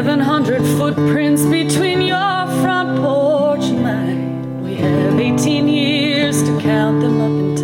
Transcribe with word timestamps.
700 0.00 0.62
footprints 0.78 1.44
between 1.44 2.00
your 2.00 2.46
front 2.62 3.02
porch 3.02 3.64
and 3.64 3.82
mine. 3.82 4.62
We 4.62 4.76
have 4.76 5.20
18 5.20 5.68
years 5.68 6.42
to 6.42 6.58
count 6.58 7.02
them 7.02 7.20
up 7.20 7.28
in 7.28 7.56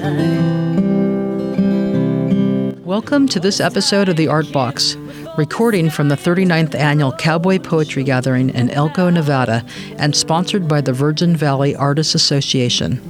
time. 2.74 2.84
Welcome 2.84 3.26
to 3.28 3.40
this 3.40 3.58
episode 3.58 4.10
of 4.10 4.16
The 4.16 4.28
Art 4.28 4.52
Box, 4.52 4.96
recording 5.38 5.88
from 5.88 6.10
the 6.10 6.14
39th 6.14 6.74
annual 6.74 7.12
Cowboy 7.12 7.58
Poetry 7.58 8.04
Gathering 8.04 8.50
in 8.50 8.68
Elko, 8.68 9.08
Nevada, 9.08 9.64
and 9.96 10.14
sponsored 10.14 10.68
by 10.68 10.82
the 10.82 10.92
Virgin 10.92 11.34
Valley 11.34 11.74
Artists 11.74 12.14
Association. 12.14 13.00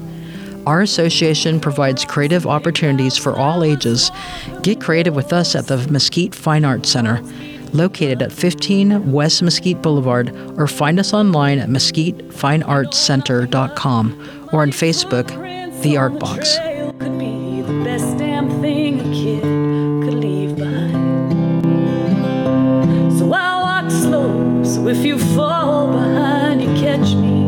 Our 0.69 0.83
association 0.83 1.59
provides 1.59 2.05
creative 2.05 2.47
opportunities 2.47 3.17
for 3.17 3.37
all 3.37 3.65
ages. 3.65 4.13
Get 4.63 4.81
creative 4.81 5.17
with 5.17 5.33
us 5.33 5.57
at 5.57 5.67
the 5.67 5.79
Mesquite 5.89 6.33
Fine 6.33 6.65
Arts 6.65 6.91
Center, 6.91 7.21
located 7.77 8.23
at 8.23 8.33
15 8.33 9.13
West 9.13 9.43
Mesquite 9.43 9.83
Boulevard, 9.83 10.35
or 10.59 10.67
find 10.67 10.99
us 10.99 11.13
online 11.13 11.59
at 11.59 11.69
mesquitefineartscenter.com 11.69 14.49
or 14.53 14.63
on 14.63 14.71
Facebook, 14.71 15.29
The 15.83 15.97
Art 15.97 16.19
Box. 16.19 16.57
Could 16.99 17.19
be 17.19 17.61
the 17.63 17.83
best 17.85 18.17
damn 18.19 18.49
thing 18.61 19.01
a 19.01 19.05
kid 19.13 19.43
could 19.43 20.15
leave 20.15 20.57
behind. 20.57 20.97
So 23.19 23.33
I 23.33 23.61
walk 23.61 23.91
slow, 23.91 24.63
so 24.65 24.89
if 24.89 25.05
you 25.05 25.19
fall 25.19 25.93
behind, 25.93 26.63
you 26.63 26.69
catch 26.77 27.15
me. 27.15 27.47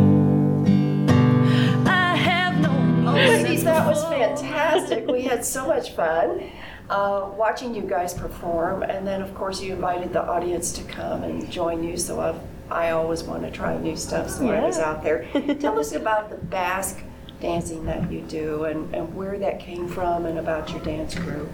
I 1.91 2.14
have 2.14 2.60
no 2.60 2.69
Oh, 3.08 3.12
music 3.14 3.42
ladies, 3.45 3.64
that 3.64 3.86
was 3.86 4.02
fantastic. 4.05 5.06
We 5.06 5.22
had 5.22 5.45
so 5.45 5.66
much 5.66 5.92
fun 5.92 6.42
uh, 6.91 7.30
watching 7.37 7.74
you 7.74 7.83
guys 7.83 8.15
perform, 8.15 8.83
and 8.83 9.06
then 9.06 9.22
of 9.22 9.34
course 9.34 9.61
you 9.62 9.75
invited 9.75 10.12
the 10.12 10.22
audience 10.22 10.72
to 10.72 10.83
come 10.84 11.22
and 11.22 11.50
join 11.50 11.83
you. 11.84 11.97
So 11.97 12.20
I, 12.20 12.39
I 12.70 12.91
always 12.91 13.22
want 13.22 13.42
to 13.42 13.50
try 13.50 13.77
new 13.78 13.97
stuff, 13.97 14.31
so 14.31 14.48
I 14.48 14.61
was 14.61 14.78
out 14.78 15.03
there. 15.03 15.28
Tell 15.61 15.78
us 15.78 15.92
about 15.92 16.31
the 16.31 16.36
Basque 16.36 17.03
dancing 17.41 17.84
that 17.84 18.11
you 18.11 18.20
do, 18.22 18.64
and, 18.64 18.92
and 18.94 19.14
where 19.14 19.39
that 19.39 19.61
came 19.61 19.89
from, 19.89 20.27
and 20.27 20.39
about 20.39 20.70
your 20.70 20.81
dance 20.81 21.14
group. 21.14 21.48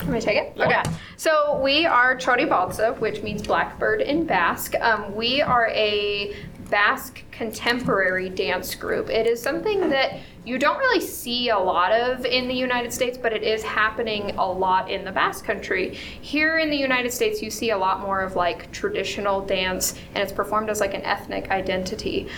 Let 0.00 0.08
me 0.08 0.20
take 0.20 0.36
it. 0.36 0.60
Okay. 0.60 0.82
So 1.16 1.60
we 1.62 1.86
are 1.86 2.16
Txori 2.16 2.46
Baltza, 2.46 2.98
which 3.00 3.22
means 3.22 3.42
blackbird 3.42 4.02
in 4.02 4.26
Basque. 4.26 4.74
Um, 4.80 5.14
we 5.14 5.40
are 5.40 5.68
a 5.68 6.36
Basque 6.70 7.22
contemporary 7.30 8.28
dance 8.28 8.74
group. 8.74 9.10
It 9.10 9.26
is 9.26 9.40
something 9.40 9.88
that 9.90 10.18
you 10.44 10.58
don't 10.58 10.78
really 10.78 11.00
see 11.00 11.48
a 11.48 11.58
lot 11.58 11.92
of 11.92 12.24
in 12.24 12.48
the 12.48 12.54
United 12.54 12.92
States, 12.92 13.16
but 13.16 13.32
it 13.32 13.42
is 13.42 13.62
happening 13.62 14.30
a 14.36 14.46
lot 14.46 14.90
in 14.90 15.04
the 15.04 15.12
Basque 15.12 15.44
country. 15.44 15.94
Here 15.94 16.58
in 16.58 16.70
the 16.70 16.76
United 16.76 17.12
States, 17.12 17.42
you 17.42 17.50
see 17.50 17.70
a 17.70 17.78
lot 17.78 18.00
more 18.00 18.20
of 18.20 18.36
like 18.36 18.70
traditional 18.72 19.40
dance, 19.40 19.94
and 20.14 20.22
it's 20.22 20.32
performed 20.32 20.70
as 20.70 20.80
like 20.80 20.94
an 20.94 21.02
ethnic 21.02 21.50
identity 21.50 22.28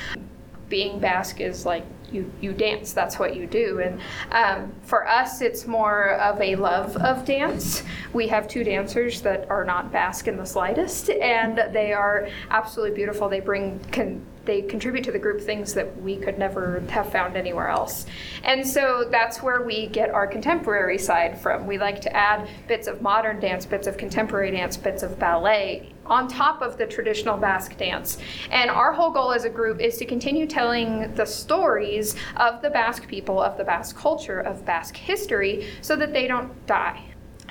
being 0.68 0.98
Basque 0.98 1.40
is 1.40 1.64
like 1.64 1.84
you 2.10 2.30
you 2.40 2.52
dance. 2.52 2.92
That's 2.92 3.18
what 3.18 3.36
you 3.36 3.46
do. 3.46 3.80
And 3.80 4.00
um, 4.30 4.72
for 4.82 5.06
us, 5.06 5.40
it's 5.40 5.66
more 5.66 6.14
of 6.14 6.40
a 6.40 6.56
love 6.56 6.96
of 6.96 7.24
dance. 7.24 7.82
We 8.12 8.28
have 8.28 8.48
two 8.48 8.64
dancers 8.64 9.20
that 9.22 9.48
are 9.50 9.64
not 9.64 9.92
Basque 9.92 10.28
in 10.28 10.36
the 10.36 10.46
slightest, 10.46 11.10
and 11.10 11.58
they 11.72 11.92
are 11.92 12.28
absolutely 12.50 12.94
beautiful. 12.94 13.28
They 13.28 13.40
bring 13.40 13.80
can 13.90 14.24
they 14.46 14.62
contribute 14.62 15.04
to 15.04 15.12
the 15.12 15.18
group 15.18 15.40
things 15.40 15.74
that 15.74 16.00
we 16.00 16.16
could 16.16 16.38
never 16.38 16.80
have 16.88 17.10
found 17.10 17.36
anywhere 17.36 17.68
else. 17.68 18.06
And 18.44 18.66
so 18.66 19.08
that's 19.10 19.42
where 19.42 19.62
we 19.62 19.88
get 19.88 20.10
our 20.10 20.26
contemporary 20.26 20.98
side 20.98 21.38
from. 21.40 21.66
We 21.66 21.78
like 21.78 22.00
to 22.02 22.16
add 22.16 22.48
bits 22.68 22.86
of 22.86 23.02
modern 23.02 23.40
dance, 23.40 23.66
bits 23.66 23.88
of 23.88 23.96
contemporary 23.96 24.52
dance, 24.52 24.76
bits 24.76 25.02
of 25.02 25.18
ballet 25.18 25.92
on 26.08 26.28
top 26.28 26.62
of 26.62 26.76
the 26.78 26.86
traditional 26.86 27.36
Basque 27.36 27.76
dance. 27.76 28.18
And 28.50 28.70
our 28.70 28.92
whole 28.92 29.10
goal 29.10 29.32
as 29.32 29.44
a 29.44 29.50
group 29.50 29.80
is 29.80 29.96
to 29.98 30.04
continue 30.04 30.46
telling 30.46 31.14
the 31.14 31.26
stories 31.26 32.16
of 32.36 32.62
the 32.62 32.70
Basque 32.70 33.06
people, 33.08 33.40
of 33.40 33.56
the 33.56 33.64
Basque 33.64 33.96
culture, 33.96 34.40
of 34.40 34.64
Basque 34.64 34.96
history, 34.96 35.68
so 35.80 35.96
that 35.96 36.12
they 36.12 36.26
don't 36.26 36.66
die. 36.66 37.02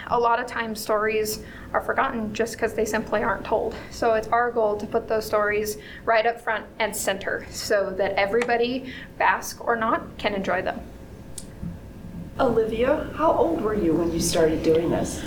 A 0.08 0.20
lot 0.20 0.40
of 0.40 0.46
times, 0.46 0.80
stories 0.80 1.44
are 1.74 1.82
forgotten 1.82 2.32
just 2.34 2.54
because 2.54 2.74
they 2.74 2.86
simply 2.86 3.24
aren't 3.24 3.44
told. 3.44 3.76
So, 3.90 4.14
it's 4.14 4.28
our 4.28 4.52
goal 4.52 4.78
to 4.78 4.86
put 4.86 5.08
those 5.08 5.26
stories 5.26 5.78
right 6.04 6.26
up 6.28 6.40
front 6.40 6.66
and 6.78 6.96
center 6.96 7.48
so 7.50 7.90
that 7.98 8.14
everybody, 8.14 8.94
Basque 9.18 9.66
or 9.66 9.76
not, 9.76 10.18
can 10.18 10.36
enjoy 10.36 10.62
them. 10.62 10.80
Olivia, 12.40 13.10
how 13.16 13.32
old 13.32 13.62
were 13.62 13.74
you 13.74 13.94
when 13.94 14.12
you 14.12 14.20
started 14.20 14.62
doing 14.62 14.90
this? 14.90 15.24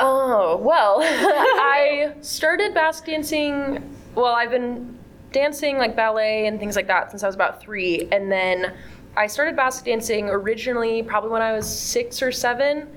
Oh, 0.00 0.56
well, 0.62 0.98
I 1.02 2.14
started 2.20 2.74
Basque 2.74 3.06
dancing. 3.06 3.96
Well, 4.14 4.34
I've 4.34 4.50
been 4.50 4.98
dancing 5.32 5.78
like 5.78 5.96
ballet 5.96 6.46
and 6.46 6.58
things 6.58 6.76
like 6.76 6.86
that 6.88 7.10
since 7.10 7.22
I 7.22 7.26
was 7.26 7.34
about 7.34 7.60
three. 7.60 8.08
And 8.12 8.30
then 8.30 8.74
I 9.16 9.26
started 9.26 9.56
Basque 9.56 9.84
dancing 9.84 10.28
originally 10.28 11.02
probably 11.02 11.30
when 11.30 11.42
I 11.42 11.52
was 11.52 11.68
six 11.68 12.22
or 12.22 12.32
seven, 12.32 12.88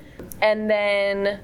and 0.42 0.70
then 0.70 1.40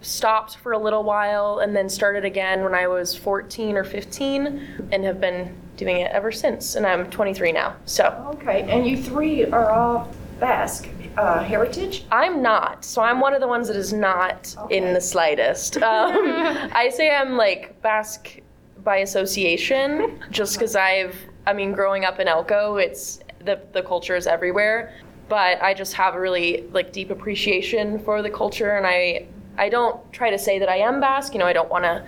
stopped 0.00 0.56
for 0.56 0.72
a 0.72 0.78
little 0.78 1.02
while 1.02 1.58
and 1.58 1.74
then 1.74 1.88
started 1.88 2.24
again 2.24 2.62
when 2.62 2.74
I 2.74 2.86
was 2.86 3.16
14 3.16 3.76
or 3.76 3.84
15 3.84 4.88
and 4.92 5.04
have 5.04 5.20
been 5.20 5.54
doing 5.76 5.98
it 5.98 6.10
ever 6.12 6.30
since. 6.30 6.76
And 6.76 6.86
I'm 6.86 7.10
23 7.10 7.52
now. 7.52 7.76
So 7.84 8.32
Okay, 8.34 8.62
and 8.70 8.86
you 8.86 8.96
three 8.96 9.44
are 9.46 9.70
all 9.70 10.12
Basque 10.38 10.88
uh, 11.18 11.42
heritage? 11.42 12.04
I'm 12.12 12.40
not. 12.40 12.84
So 12.84 13.02
I'm 13.02 13.20
one 13.20 13.34
of 13.34 13.40
the 13.40 13.48
ones 13.48 13.68
that 13.68 13.76
is 13.76 13.92
not 13.92 14.54
in 14.70 14.94
the 14.94 15.00
slightest. 15.00 15.78
Um, 15.88 16.70
I 16.74 16.90
say 16.90 17.10
I'm 17.10 17.36
like 17.36 17.80
Basque 17.82 18.40
by 18.84 18.98
association, 18.98 20.20
just 20.30 20.54
because 20.54 20.76
I've. 20.76 21.16
I 21.46 21.54
mean, 21.54 21.72
growing 21.72 22.04
up 22.04 22.20
in 22.20 22.28
Elko, 22.28 22.76
it's 22.76 23.20
the 23.44 23.60
the 23.72 23.82
culture 23.82 24.14
is 24.14 24.26
everywhere, 24.26 24.94
but 25.28 25.60
I 25.62 25.72
just 25.72 25.94
have 25.94 26.14
a 26.14 26.20
really 26.20 26.68
like 26.72 26.92
deep 26.92 27.10
appreciation 27.10 27.98
for 28.00 28.22
the 28.22 28.30
culture, 28.30 28.76
and 28.76 28.86
I 28.86 29.26
I 29.56 29.70
don't 29.70 29.98
try 30.12 30.30
to 30.30 30.38
say 30.38 30.58
that 30.58 30.68
I 30.68 30.76
am 30.76 31.00
Basque. 31.00 31.32
You 31.32 31.38
know, 31.40 31.46
I 31.46 31.54
don't 31.54 31.70
want 31.70 31.84
to. 31.84 32.06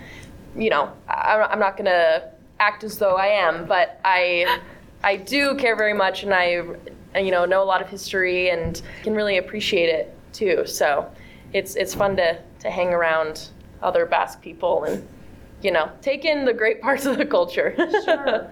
You 0.55 0.69
know, 0.69 0.91
I, 1.09 1.47
I'm 1.49 1.59
not 1.59 1.75
gonna 1.75 2.31
act 2.59 2.83
as 2.83 2.97
though 2.99 3.15
I 3.15 3.27
am, 3.27 3.65
but 3.65 3.99
I 4.05 4.59
I 5.03 5.15
do 5.15 5.55
care 5.55 5.75
very 5.75 5.93
much, 5.93 6.23
and 6.23 6.33
I 6.33 6.63
you 7.15 7.31
know 7.31 7.45
know 7.45 7.63
a 7.63 7.65
lot 7.65 7.81
of 7.81 7.89
history 7.89 8.49
and 8.49 8.81
can 9.03 9.13
really 9.13 9.37
appreciate 9.37 9.89
it 9.89 10.15
too. 10.33 10.65
So 10.65 11.11
it's 11.53 11.75
it's 11.75 11.93
fun 11.93 12.15
to 12.17 12.39
to 12.59 12.69
hang 12.69 12.89
around 12.89 13.49
other 13.81 14.05
Basque 14.05 14.41
people 14.41 14.83
and 14.85 15.05
you 15.61 15.71
know 15.71 15.91
take 16.01 16.25
in 16.25 16.45
the 16.45 16.53
great 16.53 16.81
parts 16.83 17.05
of 17.05 17.17
the 17.17 17.25
culture. 17.25 17.73
Sure. 18.05 18.51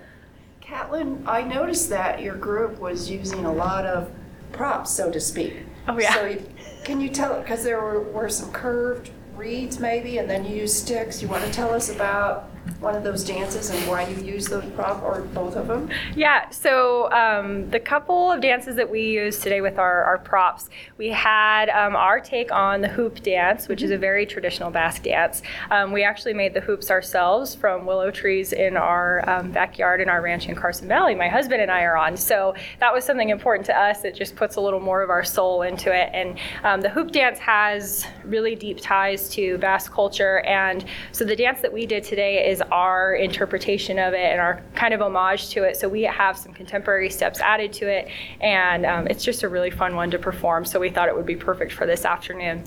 Katlyn, 0.61 1.25
I 1.27 1.41
noticed 1.41 1.89
that 1.89 2.21
your 2.21 2.35
group 2.35 2.79
was 2.79 3.09
using 3.09 3.45
a 3.45 3.51
lot 3.51 3.85
of 3.85 4.11
props, 4.51 4.91
so 4.91 5.11
to 5.11 5.19
speak. 5.19 5.53
Oh, 5.87 5.97
yeah. 5.99 6.13
So 6.13 6.25
you- 6.27 6.43
can 6.83 7.01
you 7.01 7.09
tell, 7.09 7.39
because 7.41 7.63
there 7.63 7.81
were, 7.81 8.01
were 8.01 8.29
some 8.29 8.51
curved 8.51 9.09
reeds 9.35 9.79
maybe, 9.79 10.19
and 10.19 10.29
then 10.29 10.45
you 10.45 10.55
used 10.55 10.75
sticks. 10.75 11.21
You 11.21 11.27
want 11.27 11.43
to 11.43 11.51
tell 11.51 11.73
us 11.73 11.89
about 11.89 12.51
one 12.79 12.95
of 12.95 13.03
those 13.03 13.23
dances 13.23 13.69
and 13.69 13.87
why 13.87 14.07
you 14.07 14.23
use 14.23 14.47
those 14.47 14.65
prop, 14.71 15.03
or 15.03 15.21
both 15.33 15.55
of 15.55 15.67
them? 15.67 15.89
Yeah, 16.15 16.49
so 16.49 17.11
um, 17.11 17.69
the 17.69 17.79
couple 17.79 18.31
of 18.31 18.41
dances 18.41 18.75
that 18.75 18.89
we 18.89 19.01
used 19.01 19.43
today 19.43 19.61
with 19.61 19.77
our, 19.77 20.03
our 20.03 20.17
props, 20.17 20.69
we 20.97 21.09
had 21.09 21.69
um, 21.69 21.95
our 21.95 22.19
take 22.19 22.51
on 22.51 22.81
the 22.81 22.87
hoop 22.87 23.21
dance, 23.21 23.67
which 23.67 23.81
is 23.81 23.91
a 23.91 23.97
very 23.97 24.25
traditional 24.25 24.71
Basque 24.71 25.03
dance. 25.03 25.41
Um, 25.71 25.91
we 25.91 26.03
actually 26.03 26.33
made 26.33 26.53
the 26.53 26.61
hoops 26.61 26.89
ourselves 26.89 27.55
from 27.55 27.85
willow 27.85 28.11
trees 28.11 28.53
in 28.53 28.77
our 28.77 29.27
um, 29.29 29.51
backyard 29.51 29.99
in 29.99 30.09
our 30.09 30.21
ranch 30.21 30.47
in 30.47 30.55
Carson 30.55 30.87
Valley. 30.87 31.15
My 31.15 31.27
husband 31.27 31.61
and 31.61 31.71
I 31.71 31.83
are 31.83 31.97
on. 31.97 32.15
So 32.15 32.53
that 32.79 32.93
was 32.93 33.03
something 33.03 33.29
important 33.29 33.65
to 33.67 33.77
us. 33.77 34.03
It 34.05 34.15
just 34.15 34.35
puts 34.35 34.55
a 34.55 34.61
little 34.61 34.79
more 34.79 35.01
of 35.01 35.09
our 35.09 35.23
soul 35.23 35.63
into 35.63 35.93
it. 35.93 36.09
And 36.13 36.37
um, 36.63 36.81
the 36.81 36.89
hoop 36.89 37.11
dance 37.11 37.39
has 37.39 38.05
really 38.23 38.55
deep 38.55 38.79
ties 38.79 39.29
to 39.31 39.57
Basque 39.57 39.91
culture. 39.91 40.39
And 40.41 40.85
so 41.11 41.25
the 41.25 41.35
dance 41.35 41.61
that 41.61 41.73
we 41.73 41.85
did 41.85 42.03
today 42.03 42.48
is 42.49 42.61
our 42.71 43.13
interpretation 43.13 43.99
of 43.99 44.13
it 44.13 44.31
and 44.31 44.41
our 44.41 44.63
kind 44.75 44.93
of 44.93 45.01
homage 45.01 45.49
to 45.49 45.63
it. 45.63 45.77
So 45.77 45.87
we 45.87 46.01
have 46.03 46.37
some 46.37 46.53
contemporary 46.53 47.09
steps 47.09 47.39
added 47.39 47.71
to 47.73 47.87
it, 47.87 48.09
and 48.41 48.85
um, 48.85 49.07
it's 49.07 49.23
just 49.23 49.43
a 49.43 49.49
really 49.49 49.69
fun 49.69 49.95
one 49.95 50.09
to 50.11 50.19
perform. 50.19 50.65
So 50.65 50.79
we 50.79 50.89
thought 50.89 51.07
it 51.07 51.15
would 51.15 51.25
be 51.25 51.35
perfect 51.35 51.71
for 51.73 51.85
this 51.85 52.05
afternoon. 52.05 52.63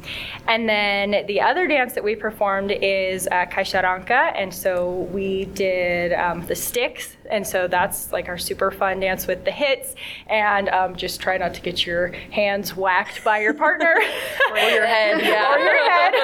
And 0.47 0.69
then 0.69 1.27
the 1.27 1.41
other 1.41 1.67
dance 1.67 1.95
that 1.95 2.05
we 2.05 2.15
performed 2.15 2.71
is 2.71 3.27
uh, 3.27 3.47
Kaisharanka, 3.47 4.33
and 4.37 4.55
so 4.55 5.09
we 5.13 5.47
did 5.47 6.13
um, 6.13 6.47
the 6.47 6.55
sticks, 6.55 7.17
and 7.31 7.47
so 7.47 7.67
that's 7.67 8.13
like 8.13 8.29
our 8.29 8.39
super 8.39 8.71
fun 8.71 9.01
dance 9.01 9.27
with 9.27 9.45
the 9.45 9.51
hits, 9.51 9.95
and 10.29 10.69
um, 10.69 10.95
just 10.95 11.21
try 11.21 11.37
not 11.37 11.55
to 11.55 11.61
get 11.61 11.85
your 11.85 12.09
hands 12.31 12.77
whacked 12.77 13.25
by 13.25 13.41
your 13.41 13.55
partner 13.55 13.95
or 14.51 14.59
your 14.59 14.87
head, 14.87 15.21
yeah. 15.23 15.53
or 15.55 15.59
your 15.59 15.91
head. 15.91 16.15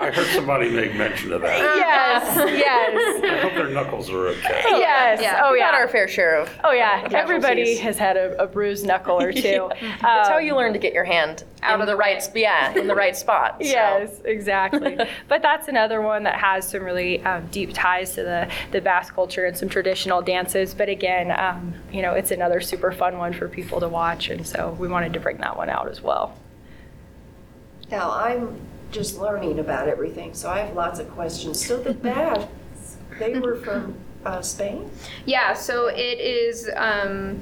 I 0.00 0.10
heard 0.14 0.26
somebody 0.34 0.70
make 0.70 0.94
mention 0.94 1.32
of 1.32 1.42
that. 1.42 1.58
yes, 1.58 2.36
yes, 2.36 2.79
I 2.86 3.38
hope 3.42 3.54
their 3.54 3.68
knuckles 3.68 4.10
are 4.10 4.28
okay. 4.28 4.62
yes. 4.64 5.20
Yeah, 5.22 5.42
Oh 5.44 5.52
we 5.52 5.58
got 5.58 5.74
our 5.74 5.88
fair 5.88 6.08
share 6.08 6.40
of. 6.40 6.50
Oh 6.64 6.72
yeah, 6.72 7.06
everybody 7.12 7.76
has 7.78 7.98
had 7.98 8.16
a, 8.16 8.42
a 8.42 8.46
bruised 8.46 8.86
knuckle 8.86 9.20
or 9.20 9.32
two. 9.46 9.70
That's 9.80 10.28
how 10.28 10.36
Um, 10.38 10.42
you 10.44 10.54
learn 10.56 10.72
to 10.72 10.78
get 10.78 10.92
your 10.92 11.04
hand 11.04 11.44
Out 11.62 11.80
of 11.80 11.86
the 11.86 11.92
the 11.92 11.96
right, 11.96 12.22
way. 12.34 12.40
yeah, 12.42 12.72
in 12.78 12.86
the 12.86 12.94
right 12.94 13.16
spot. 13.16 13.56
so. 13.60 13.64
Yes, 13.66 14.20
exactly. 14.24 14.98
but 15.28 15.42
that's 15.42 15.68
another 15.68 16.00
one 16.00 16.22
that 16.24 16.36
has 16.36 16.68
some 16.68 16.82
really 16.84 17.22
um, 17.24 17.46
deep 17.50 17.70
ties 17.74 18.14
to 18.14 18.22
the, 18.22 18.50
the 18.72 18.80
Basque 18.80 19.14
culture 19.14 19.44
and 19.46 19.56
some 19.56 19.68
traditional 19.68 20.22
dances. 20.22 20.74
But 20.74 20.88
again, 20.88 21.30
um, 21.32 21.74
you 21.92 22.02
know, 22.02 22.12
it's 22.14 22.30
another 22.30 22.60
super 22.60 22.92
fun 22.92 23.18
one 23.18 23.32
for 23.32 23.48
people 23.48 23.80
to 23.80 23.88
watch. 23.88 24.28
And 24.30 24.46
so 24.46 24.76
we 24.78 24.88
wanted 24.88 25.12
to 25.14 25.20
bring 25.20 25.38
that 25.38 25.56
one 25.56 25.68
out 25.68 25.88
as 25.88 26.00
well. 26.00 26.36
Now, 27.90 28.12
I'm 28.12 28.60
just 28.92 29.18
learning 29.18 29.58
about 29.58 29.88
everything, 29.88 30.34
so 30.34 30.48
I 30.50 30.60
have 30.60 30.74
lots 30.76 30.98
of 31.00 31.10
questions. 31.10 31.64
So 31.64 31.76
the 31.80 31.92
Basques, 31.94 32.50
they 33.20 33.38
were 33.38 33.56
from 33.56 33.94
uh, 34.24 34.42
Spain? 34.42 34.90
Yeah, 35.26 35.54
so 35.54 35.86
it 35.86 36.18
is. 36.18 36.68
Um, 36.76 37.40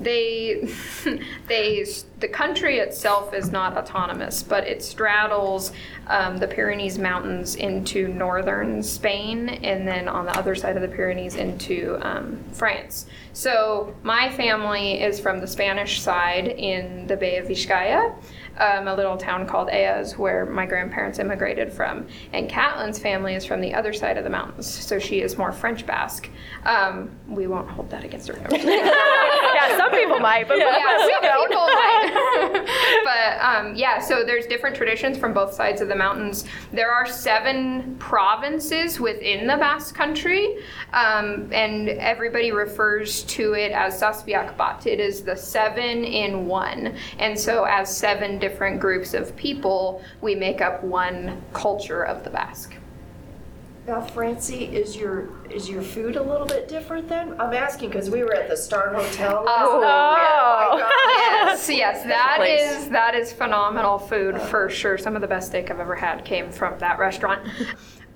they, 0.00 0.66
they, 1.46 1.86
the 2.20 2.28
country 2.28 2.78
itself 2.78 3.34
is 3.34 3.52
not 3.52 3.76
autonomous, 3.76 4.42
but 4.42 4.66
it 4.66 4.82
straddles 4.82 5.72
um, 6.06 6.38
the 6.38 6.48
Pyrenees 6.48 6.98
Mountains 6.98 7.54
into 7.56 8.08
northern 8.08 8.82
Spain, 8.82 9.48
and 9.48 9.86
then 9.86 10.08
on 10.08 10.24
the 10.24 10.36
other 10.38 10.54
side 10.54 10.76
of 10.76 10.82
the 10.82 10.88
Pyrenees 10.88 11.36
into 11.36 11.98
um, 12.00 12.42
France. 12.52 13.06
So 13.32 13.94
my 14.02 14.30
family 14.30 15.02
is 15.02 15.20
from 15.20 15.38
the 15.38 15.46
Spanish 15.46 16.00
side 16.00 16.48
in 16.48 17.06
the 17.06 17.16
Bay 17.16 17.36
of 17.36 17.46
Vizcaya. 17.46 18.14
Um, 18.58 18.88
a 18.88 18.94
little 18.94 19.16
town 19.16 19.46
called 19.46 19.70
Eas, 19.70 20.18
where 20.18 20.44
my 20.44 20.66
grandparents 20.66 21.18
immigrated 21.18 21.72
from. 21.72 22.06
And 22.34 22.46
Katlyn's 22.50 22.98
family 22.98 23.34
is 23.34 23.46
from 23.46 23.62
the 23.62 23.72
other 23.72 23.94
side 23.94 24.18
of 24.18 24.24
the 24.24 24.28
mountains, 24.28 24.68
so 24.68 24.98
she 24.98 25.22
is 25.22 25.38
more 25.38 25.50
French 25.50 25.86
Basque. 25.86 26.28
Um, 26.64 27.10
we 27.26 27.46
won't 27.46 27.70
hold 27.70 27.88
that 27.88 28.04
against 28.04 28.28
her. 28.28 28.34
yeah, 28.50 29.78
some 29.78 29.90
people 29.92 30.18
might, 30.18 30.46
but 30.46 30.58
yeah, 30.58 30.76
we 31.06 31.12
some 31.12 31.22
don't. 31.22 31.48
people 31.48 31.66
might. 31.66 32.66
but 33.04 33.40
um, 33.42 33.74
yeah, 33.74 33.98
so 33.98 34.24
there's 34.24 34.46
different 34.46 34.76
traditions 34.76 35.16
from 35.16 35.32
both 35.32 35.54
sides 35.54 35.80
of 35.80 35.88
the 35.88 35.96
mountains. 35.96 36.44
There 36.70 36.90
are 36.92 37.06
seven 37.06 37.96
provinces 37.98 39.00
within 39.00 39.46
the 39.46 39.56
Basque 39.56 39.94
Country, 39.94 40.58
um, 40.92 41.48
and 41.50 41.88
everybody 41.88 42.52
refers 42.52 43.22
to 43.24 43.54
it 43.54 43.72
as 43.72 43.98
Zazpiak 44.02 44.54
Bat. 44.58 44.86
It 44.86 45.00
is 45.00 45.22
the 45.22 45.36
seven 45.36 46.04
in 46.04 46.46
one, 46.46 46.94
and 47.18 47.38
so 47.38 47.64
as 47.64 47.96
seven 47.96 48.32
different 48.32 48.49
groups 48.58 49.14
of 49.14 49.34
people, 49.36 50.02
we 50.20 50.34
make 50.34 50.60
up 50.60 50.82
one 50.82 51.42
culture 51.52 52.02
of 52.04 52.24
the 52.24 52.30
Basque. 52.30 52.74
Now, 53.86 54.02
Franci, 54.02 54.70
is 54.72 54.94
your 54.94 55.30
is 55.48 55.68
your 55.68 55.82
food 55.82 56.16
a 56.16 56.22
little 56.22 56.46
bit 56.46 56.68
different 56.68 57.08
then? 57.08 57.34
I'm 57.40 57.54
asking 57.54 57.88
because 57.88 58.10
we 58.10 58.22
were 58.22 58.34
at 58.34 58.48
the 58.48 58.56
Star 58.56 58.92
Hotel. 58.94 59.38
Oh, 59.40 59.80
last 59.80 60.72
Oh, 60.72 60.76
night. 60.76 60.78
yeah. 60.78 61.44
yes, 61.46 61.68
yes, 61.68 62.02
that 62.04 62.46
is 62.46 62.88
that 62.90 63.14
is 63.14 63.32
phenomenal 63.32 63.98
food 63.98 64.34
uh. 64.36 64.38
for 64.38 64.68
sure. 64.68 64.96
Some 64.98 65.16
of 65.16 65.22
the 65.22 65.28
best 65.28 65.48
steak 65.48 65.70
I've 65.70 65.80
ever 65.80 65.96
had 65.96 66.24
came 66.24 66.52
from 66.52 66.78
that 66.78 66.98
restaurant. 66.98 67.42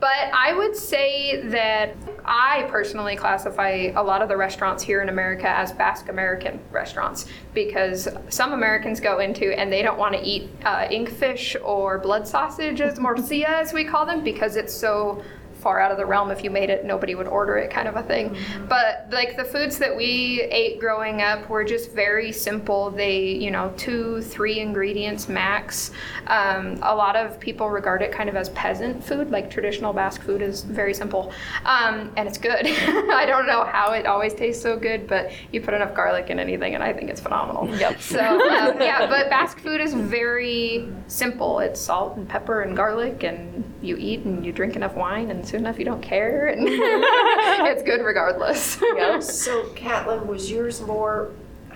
But 0.04 0.34
I 0.34 0.52
would 0.52 0.76
say 0.76 1.40
that 1.48 1.96
I 2.26 2.66
personally 2.68 3.16
classify 3.16 3.90
a 3.96 4.02
lot 4.02 4.20
of 4.20 4.28
the 4.28 4.36
restaurants 4.36 4.82
here 4.82 5.00
in 5.00 5.08
America 5.08 5.48
as 5.48 5.72
Basque 5.72 6.10
American 6.10 6.60
restaurants 6.70 7.24
because 7.54 8.06
some 8.28 8.52
Americans 8.52 9.00
go 9.00 9.20
into 9.20 9.58
and 9.58 9.72
they 9.72 9.80
don't 9.80 9.96
want 9.96 10.14
to 10.14 10.22
eat 10.22 10.50
uh, 10.66 10.86
inkfish 10.88 11.56
or 11.64 11.96
blood 11.96 12.28
sausage, 12.28 12.82
as 12.82 12.98
morcilla 12.98 13.46
as 13.46 13.72
we 13.72 13.82
call 13.82 14.04
them, 14.04 14.22
because 14.22 14.56
it's 14.56 14.74
so 14.74 15.24
far 15.64 15.80
out 15.80 15.90
of 15.90 15.96
the 15.96 16.06
realm. 16.06 16.30
If 16.30 16.44
you 16.44 16.50
made 16.50 16.70
it, 16.70 16.84
nobody 16.84 17.14
would 17.14 17.26
order 17.26 17.56
it, 17.56 17.70
kind 17.70 17.88
of 17.88 17.96
a 17.96 18.02
thing. 18.02 18.36
But 18.68 19.08
like 19.10 19.36
the 19.36 19.44
foods 19.44 19.78
that 19.78 19.96
we 19.96 20.42
ate 20.52 20.78
growing 20.78 21.22
up 21.22 21.48
were 21.48 21.64
just 21.64 21.90
very 21.92 22.30
simple. 22.30 22.90
They, 22.90 23.32
you 23.32 23.50
know, 23.50 23.72
two, 23.76 24.20
three 24.20 24.60
ingredients 24.60 25.28
max. 25.28 25.90
Um, 26.26 26.78
a 26.82 26.94
lot 26.94 27.16
of 27.16 27.40
people 27.40 27.70
regard 27.70 28.02
it 28.02 28.12
kind 28.12 28.28
of 28.28 28.36
as 28.36 28.50
peasant 28.50 29.02
food, 29.02 29.30
like 29.30 29.50
traditional 29.50 29.92
Basque 29.92 30.22
food 30.22 30.42
is 30.42 30.62
very 30.62 30.92
simple, 30.92 31.32
um, 31.64 32.12
and 32.16 32.28
it's 32.28 32.38
good. 32.38 32.66
I 32.66 33.24
don't 33.26 33.46
know 33.46 33.64
how 33.64 33.92
it 33.92 34.06
always 34.06 34.34
tastes 34.34 34.62
so 34.62 34.78
good, 34.78 35.06
but 35.06 35.32
you 35.50 35.60
put 35.60 35.74
enough 35.74 35.94
garlic 35.94 36.28
in 36.28 36.38
anything, 36.38 36.74
and 36.74 36.84
I 36.84 36.92
think 36.92 37.10
it's 37.10 37.20
phenomenal. 37.20 37.68
Yep. 37.78 38.00
So 38.00 38.20
um, 38.20 38.80
yeah, 38.80 39.06
but 39.06 39.30
Basque 39.30 39.60
food 39.60 39.80
is 39.80 39.94
very 39.94 40.88
simple. 41.06 41.60
It's 41.60 41.80
salt 41.80 42.16
and 42.16 42.28
pepper 42.28 42.60
and 42.60 42.76
garlic, 42.76 43.24
and 43.24 43.64
you 43.84 43.96
eat 43.96 44.20
and 44.20 44.44
you 44.44 44.52
drink 44.52 44.76
enough 44.76 44.94
wine, 44.94 45.30
and 45.30 45.46
soon 45.46 45.60
enough 45.60 45.78
you 45.78 45.84
don't 45.84 46.02
care, 46.02 46.48
and 46.48 46.62
it's 46.68 47.82
good 47.82 48.00
regardless. 48.02 48.80
So, 49.20 49.64
Katlyn, 49.74 50.26
was 50.26 50.50
yours 50.50 50.80
more 50.80 51.32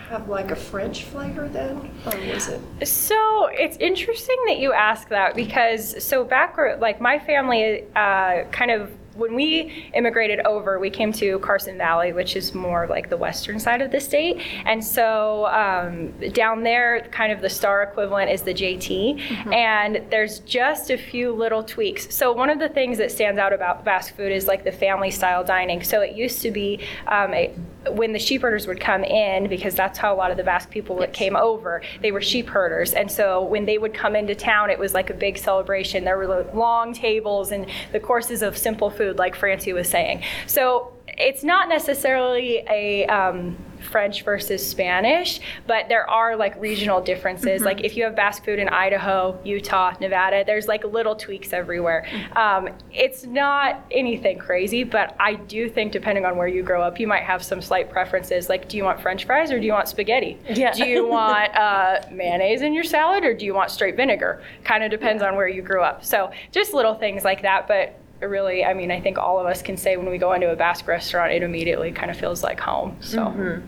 have 0.09 0.29
like 0.29 0.51
a 0.51 0.57
French 0.57 1.05
flavor 1.05 1.49
then, 1.49 1.91
or 2.07 2.19
was 2.33 2.49
it? 2.49 2.61
So 2.87 3.49
it's 3.53 3.77
interesting 3.77 4.37
that 4.47 4.59
you 4.59 4.73
ask 4.73 5.09
that 5.11 5.35
because 5.35 6.03
so 6.03 6.25
back 6.25 6.57
like 6.81 7.01
my 7.01 7.19
family 7.19 7.85
uh, 7.95 8.45
kind 8.51 8.71
of 8.71 8.91
when 9.19 9.35
we 9.35 9.91
immigrated 9.95 10.41
over, 10.47 10.79
we 10.79 10.91
came 10.91 11.13
to 11.15 11.39
Carson 11.41 11.77
Valley, 11.77 12.13
which 12.13 12.37
is 12.37 12.55
more 12.55 12.87
like 12.87 13.11
the 13.11 13.17
western 13.17 13.59
side 13.59 13.83
of 13.83 13.91
the 13.91 14.01
state, 14.01 14.41
and 14.65 14.83
so 14.83 15.47
um, 15.47 16.13
down 16.33 16.63
there, 16.63 17.07
kind 17.11 17.33
of 17.33 17.41
the 17.41 17.51
star 17.51 17.83
equivalent 17.83 18.31
is 18.31 18.43
the 18.43 18.55
JT, 18.55 19.53
and 19.53 20.03
there's 20.11 20.39
just 20.41 20.91
a 20.91 20.97
few 20.97 21.33
little 21.33 21.65
tweaks. 21.65 22.15
So 22.15 22.33
one 22.33 22.49
of 22.49 22.59
the 22.59 22.69
things 22.69 22.99
that 22.99 23.11
stands 23.11 23.39
out 23.39 23.53
about 23.53 23.85
Basque 23.85 24.15
food 24.15 24.31
is 24.31 24.47
like 24.47 24.65
the 24.65 24.73
family 24.73 25.11
style 25.11 25.43
dining. 25.43 25.83
So 25.83 26.01
it 26.01 26.15
used 26.15 26.41
to 26.43 26.51
be 26.51 26.81
um, 27.09 27.35
a, 27.35 27.55
when 27.91 28.13
the 28.13 28.19
sheep 28.19 28.43
herders 28.43 28.67
would 28.67 28.81
come 28.81 29.03
in, 29.03 29.49
because 29.49 29.75
that's 29.75 29.99
how 29.99 30.15
a 30.15 30.17
lot 30.17 30.31
of 30.31 30.37
the 30.37 30.45
Basque 30.45 30.71
people 30.71 30.97
that 30.99 31.13
came 31.13 31.37
over, 31.37 31.83
they 32.01 32.13
were 32.13 32.21
sheep 32.21 32.49
herders. 32.49 32.93
And 32.93 33.11
so 33.11 33.43
when 33.43 33.65
they 33.65 33.79
would 33.79 33.95
come 33.95 34.15
into 34.15 34.35
town, 34.35 34.71
it 34.71 34.79
was 34.79 34.95
like 34.95 35.11
a 35.11 35.15
big 35.15 35.39
celebration. 35.39 36.05
There 36.05 36.19
were 36.19 36.47
long 36.55 36.93
tables 36.93 37.51
and 37.51 37.67
the 37.93 38.01
courses 38.01 38.43
of 38.43 38.57
simple 38.57 38.91
food, 38.91 39.08
like 39.17 39.37
Franci 39.37 39.73
was 39.73 39.89
saying. 39.89 40.23
So 40.47 40.93
it's 41.19 41.43
not 41.43 41.69
necessarily 41.69 42.59
a 42.69 43.07
um, 43.07 43.57
French 43.81 44.23
versus 44.23 44.67
Spanish, 44.67 45.41
but 45.67 45.89
there 45.89 46.09
are 46.09 46.37
like 46.37 46.59
regional 46.61 47.01
differences. 47.01 47.63
Like 47.63 47.85
if 47.85 47.97
you 47.97 48.05
have 48.05 48.15
Basque 48.15 48.45
food 48.45 48.59
in 48.59 48.69
Idaho, 48.69 49.39
Utah, 49.45 49.95
Nevada, 50.01 50.45
there's 50.45 50.69
like 50.69 50.85
little 50.85 51.17
tweaks 51.17 51.53
everywhere. 51.53 52.07
Um, 52.37 52.69
it's 52.93 53.25
not 53.25 53.85
anything 53.91 54.39
crazy, 54.39 54.85
but 54.85 55.17
I 55.19 55.35
do 55.35 55.69
think 55.69 55.93
depending 55.93 56.25
on 56.25 56.37
where 56.37 56.49
you 56.49 56.63
grow 56.63 56.83
up, 56.83 57.01
you 57.01 57.07
might 57.07 57.23
have 57.23 57.43
some 57.43 57.63
slight 57.63 57.91
preferences. 57.91 58.49
Like, 58.49 58.69
do 58.69 58.77
you 58.77 58.85
want 58.85 59.01
French 59.01 59.25
fries 59.25 59.51
or 59.51 59.59
do 59.59 59.67
you 59.67 59.73
want 59.73 59.89
spaghetti? 59.89 60.39
Yeah. 60.49 60.73
Do 60.73 60.87
you 60.87 61.07
want 61.09 61.55
uh, 61.57 62.01
mayonnaise 62.11 62.63
in 62.63 62.73
your 62.73 62.85
salad 62.85 63.25
or 63.25 63.35
do 63.35 63.45
you 63.45 63.55
want 63.55 63.71
straight 63.71 63.97
vinegar? 63.97 64.43
Kind 64.65 64.85
of 64.85 64.91
depends 64.91 65.23
on 65.23 65.37
where 65.37 65.49
you 65.49 65.63
grew 65.63 65.83
up. 65.83 66.05
So 66.05 66.31
just 66.53 66.75
little 66.75 66.95
things 66.95 67.25
like 67.25 67.43
that, 67.43 67.67
but. 67.69 67.99
Really, 68.21 68.65
I 68.65 68.75
mean, 68.75 68.91
I 68.91 69.01
think 69.01 69.17
all 69.17 69.39
of 69.39 69.47
us 69.47 69.63
can 69.63 69.77
say 69.77 69.97
when 69.97 70.11
we 70.11 70.19
go 70.19 70.33
into 70.33 70.51
a 70.51 70.57
Basque 70.57 70.89
restaurant, 70.89 71.33
it 71.33 71.43
immediately 71.43 71.93
kind 71.93 72.11
of 72.11 72.17
feels 72.17 72.43
like 72.43 72.59
home. 72.59 72.97
So, 73.01 73.63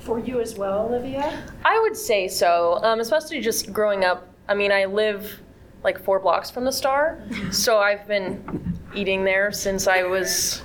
For 0.00 0.18
you 0.18 0.40
as 0.40 0.56
well, 0.56 0.86
Olivia? 0.86 1.44
I 1.64 1.78
would 1.80 1.96
say 1.96 2.26
so, 2.26 2.80
um, 2.82 2.98
especially 3.00 3.40
just 3.40 3.72
growing 3.72 4.04
up. 4.04 4.26
I 4.48 4.54
mean, 4.54 4.72
I 4.72 4.86
live 4.86 5.40
like 5.84 6.02
four 6.02 6.18
blocks 6.18 6.50
from 6.50 6.64
the 6.64 6.72
Star, 6.72 7.22
so 7.52 7.78
I've 7.78 8.06
been 8.08 8.74
eating 8.94 9.24
there 9.24 9.52
since 9.52 9.86
I 9.86 10.02
was 10.02 10.62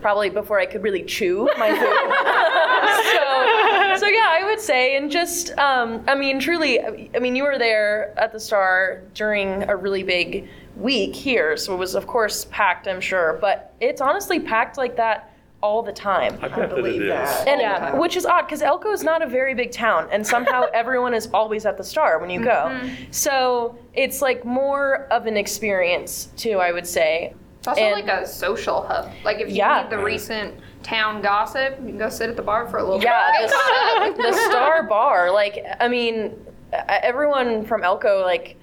probably 0.00 0.30
before 0.30 0.58
I 0.58 0.66
could 0.66 0.82
really 0.82 1.04
chew 1.04 1.48
my 1.58 1.70
food. 1.70 1.78
so, 3.98 4.04
so 4.04 4.08
yeah, 4.10 4.26
I 4.30 4.42
would 4.44 4.60
say, 4.60 4.96
and 4.96 5.10
just, 5.10 5.56
um, 5.58 6.02
I 6.08 6.14
mean, 6.14 6.40
truly, 6.40 6.80
I 7.14 7.18
mean, 7.20 7.36
you 7.36 7.44
were 7.44 7.58
there 7.58 8.12
at 8.18 8.32
the 8.32 8.40
Star 8.40 9.02
during 9.14 9.62
a 9.68 9.76
really 9.76 10.02
big 10.02 10.48
week 10.76 11.14
here, 11.14 11.56
so 11.56 11.74
it 11.74 11.76
was 11.78 11.94
of 11.94 12.06
course 12.06 12.46
packed, 12.46 12.88
I'm 12.88 13.00
sure, 13.00 13.38
but 13.40 13.74
it's 13.80 14.00
honestly 14.00 14.40
packed 14.40 14.76
like 14.78 14.96
that 14.96 15.28
all 15.60 15.82
the 15.82 15.92
time. 15.92 16.34
I 16.42 16.48
bet 16.48 16.70
that 16.70 16.74
believe 16.74 17.02
is. 17.02 17.08
that. 17.08 17.46
And 17.46 17.60
Yeah. 17.60 17.94
which 17.96 18.16
is 18.16 18.26
odd 18.26 18.42
because 18.46 18.62
Elko 18.62 18.90
is 18.90 19.04
not 19.04 19.22
a 19.22 19.26
very 19.28 19.54
big 19.54 19.70
town, 19.70 20.08
and 20.10 20.26
somehow 20.26 20.64
everyone 20.74 21.14
is 21.14 21.28
always 21.32 21.66
at 21.66 21.76
the 21.76 21.84
Star 21.84 22.18
when 22.18 22.30
you 22.30 22.42
go. 22.42 22.50
Mm-hmm. 22.68 23.12
So 23.12 23.76
it's 23.94 24.20
like 24.22 24.44
more 24.44 25.06
of 25.12 25.26
an 25.26 25.36
experience 25.36 26.30
too, 26.36 26.58
I 26.58 26.72
would 26.72 26.86
say. 26.86 27.34
It's 27.58 27.68
also 27.68 27.80
And- 27.80 27.94
like 28.06 28.08
a 28.22 28.26
social 28.26 28.82
hub. 28.82 29.12
Like 29.24 29.38
if 29.38 29.48
you 29.50 29.54
Yeah. 29.56 29.82
need 29.82 29.90
the 29.90 29.98
recent 30.02 30.58
town 30.82 31.22
gossip, 31.22 31.78
you 31.80 31.90
can 31.90 31.98
go 31.98 32.08
sit 32.08 32.28
at 32.28 32.34
the 32.34 32.42
bar 32.42 32.66
for 32.66 32.78
a 32.78 32.82
little 32.82 33.00
Yeah, 33.00 33.30
bit. 33.40 34.16
the, 34.16 34.22
the 34.22 34.32
Star 34.50 34.82
Bar. 34.88 35.30
Like, 35.30 35.64
I 35.78 35.86
mean, 35.86 36.34
everyone 36.88 37.64
from 37.64 37.84
Elko, 37.84 38.22
like, 38.22 38.56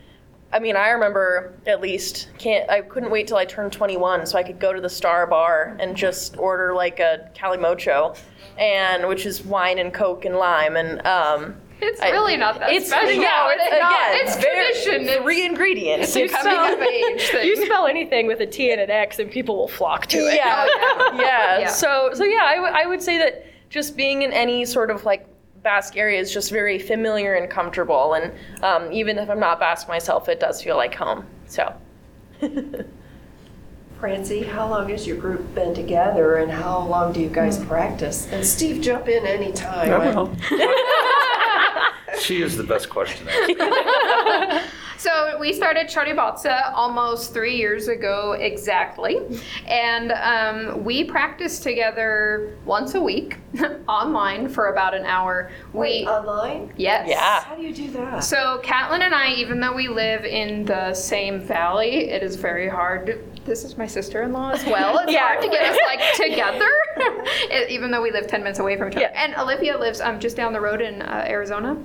I 0.52 0.60
mean, 0.60 0.76
I 0.76 0.90
remember 0.90 1.54
at 1.68 1.80
least 1.82 2.30
can't. 2.40 2.70
I 2.70 2.82
couldn't 2.82 3.12
wait 3.12 3.28
till 3.28 3.38
I 3.38 3.46
turned 3.46 3.72
21 3.72 4.26
so 4.26 4.38
I 4.38 4.44
could 4.44 4.60
go 4.60 4.74
to 4.74 4.82
the 4.82 4.90
Star 4.90 5.28
Bar 5.28 5.78
and 5.80 5.96
just 5.96 6.38
order 6.38 6.74
like 6.74 7.00
a 7.00 7.30
calimocho, 7.36 8.18
and 8.58 9.08
which 9.08 9.26
is 9.26 9.44
wine 9.46 9.78
and 9.80 9.94
Coke 9.94 10.26
and 10.26 10.36
lime, 10.36 10.76
and 10.76 11.06
um, 11.06 11.56
It's 11.82 12.02
I- 12.02 12.10
really 12.10 12.36
not 12.36 12.60
that 12.60 12.72
it's 12.72 12.88
special. 12.88 13.22
yeah, 13.22 13.48
it's 13.52 13.64
it's, 13.64 13.80
not. 13.80 13.92
again, 14.10 14.26
It's 14.26 14.36
very- 14.38 14.66
tradition. 14.74 15.02
It's 15.08 15.22
Three 15.24 15.46
ingredients. 15.46 16.16
it's 16.16 16.34
a 16.34 16.38
coming 16.38 16.74
of 16.74 16.82
age 16.82 17.22
thing. 17.30 17.46
you 17.48 17.66
spell 17.66 17.86
anything 17.86 18.26
with 18.26 18.40
a 18.42 18.48
T 18.48 18.72
and 18.72 18.82
an 18.82 18.90
X, 18.90 19.20
and 19.20 19.30
people 19.30 19.56
will 19.56 19.68
flock 19.68 20.08
to 20.08 20.18
it. 20.18 20.34
yeah, 20.36 20.66
Oh, 20.68 21.12
yeah. 21.22 21.60
Yeah. 21.60 21.68
So, 21.70 22.10
so 22.16 22.24
yeah, 22.24 22.42
I, 22.44 22.56
w- 22.56 22.74
I 22.74 22.86
would 22.88 23.04
say 23.04 23.20
that 23.20 23.46
just 23.70 23.96
being 23.96 24.24
in 24.24 24.34
any 24.34 24.66
sort 24.66 24.90
of 24.90 25.06
like 25.06 25.28
Basque 25.64 25.98
area 25.98 26.20
is 26.20 26.34
just 26.34 26.52
very 26.52 26.80
familiar 26.80 27.36
and 27.36 27.50
comfortable. 27.50 28.14
And 28.14 28.34
um, 28.64 28.92
even 28.92 29.18
if 29.18 29.30
I'm 29.30 29.40
not 29.40 29.60
Basque 29.60 29.88
myself, 29.88 30.30
it 30.30 30.40
does 30.40 30.62
feel 30.62 30.78
like 30.78 30.96
home. 30.96 31.26
So. 31.48 31.74
Franci, 34.00 34.48
how 34.48 34.70
long 34.70 34.88
has 34.90 35.06
your 35.06 35.18
group 35.18 35.54
been 35.54 35.74
together 35.74 36.38
and 36.38 36.50
how 36.50 36.80
long 36.80 37.12
do 37.12 37.20
you 37.20 37.30
guys 37.30 37.64
practice? 37.66 38.30
And 38.32 38.46
Steve, 38.46 38.82
jump 38.82 39.10
in 39.10 39.26
anytime. 39.26 40.38
She 42.20 42.42
is 42.42 42.58
the 42.58 42.64
best 42.64 42.90
question 42.90 43.28
asked. 43.28 44.72
So 45.00 45.38
we 45.40 45.54
started 45.54 45.88
Txori 45.88 46.14
Baltza 46.14 46.74
almost 46.74 47.34
three 47.34 47.56
years 47.56 47.88
ago 47.88 48.34
exactly, 48.34 49.22
and 49.66 50.12
um, 50.12 50.84
we 50.84 51.06
practice 51.06 51.62
together 51.62 52.58
once 52.66 52.96
a 52.96 53.02
week 53.02 53.38
online 53.88 54.50
for 54.50 54.68
about 54.74 54.94
an 54.94 55.06
hour. 55.06 55.52
Wait, 55.72 56.02
We 56.02 56.08
online? 56.12 56.74
yes. 56.76 57.08
Yeah. 57.08 57.40
How 57.46 57.56
do 57.56 57.62
you 57.62 57.74
do 57.74 57.90
that? 57.92 58.26
So 58.26 58.60
Katlyn 58.62 59.00
and 59.00 59.16
I, 59.16 59.32
even 59.36 59.62
though 59.62 59.74
we 59.74 59.88
live 59.88 60.26
in 60.26 60.66
the 60.66 60.94
same 60.94 61.40
valley, 61.40 62.10
it 62.10 62.22
is 62.22 62.36
very 62.36 62.68
hard. 62.68 63.24
This 63.46 63.64
is 63.64 63.78
my 63.78 63.88
sister-in-law 63.88 64.52
as 64.52 64.66
well. 64.66 64.98
It's 65.00 65.14
Yeah. 65.14 65.22
hard 65.28 65.42
to 65.42 65.48
get 65.48 65.64
us 65.64 65.78
like 65.88 66.14
together, 66.30 66.70
even 67.70 67.90
though 67.90 68.02
we 68.02 68.12
live 68.12 68.28
ten 68.28 68.42
minutes 68.42 68.60
away 68.60 68.76
from 68.78 68.90
each 68.90 68.98
other. 68.98 69.04
Yeah. 69.14 69.24
And 69.24 69.34
Olivia 69.38 69.78
lives 69.78 70.02
um, 70.02 70.20
just 70.20 70.36
down 70.36 70.52
the 70.52 70.60
road 70.62 70.82
in 70.82 71.02
uh, 71.02 71.26
Arizona. 71.26 71.78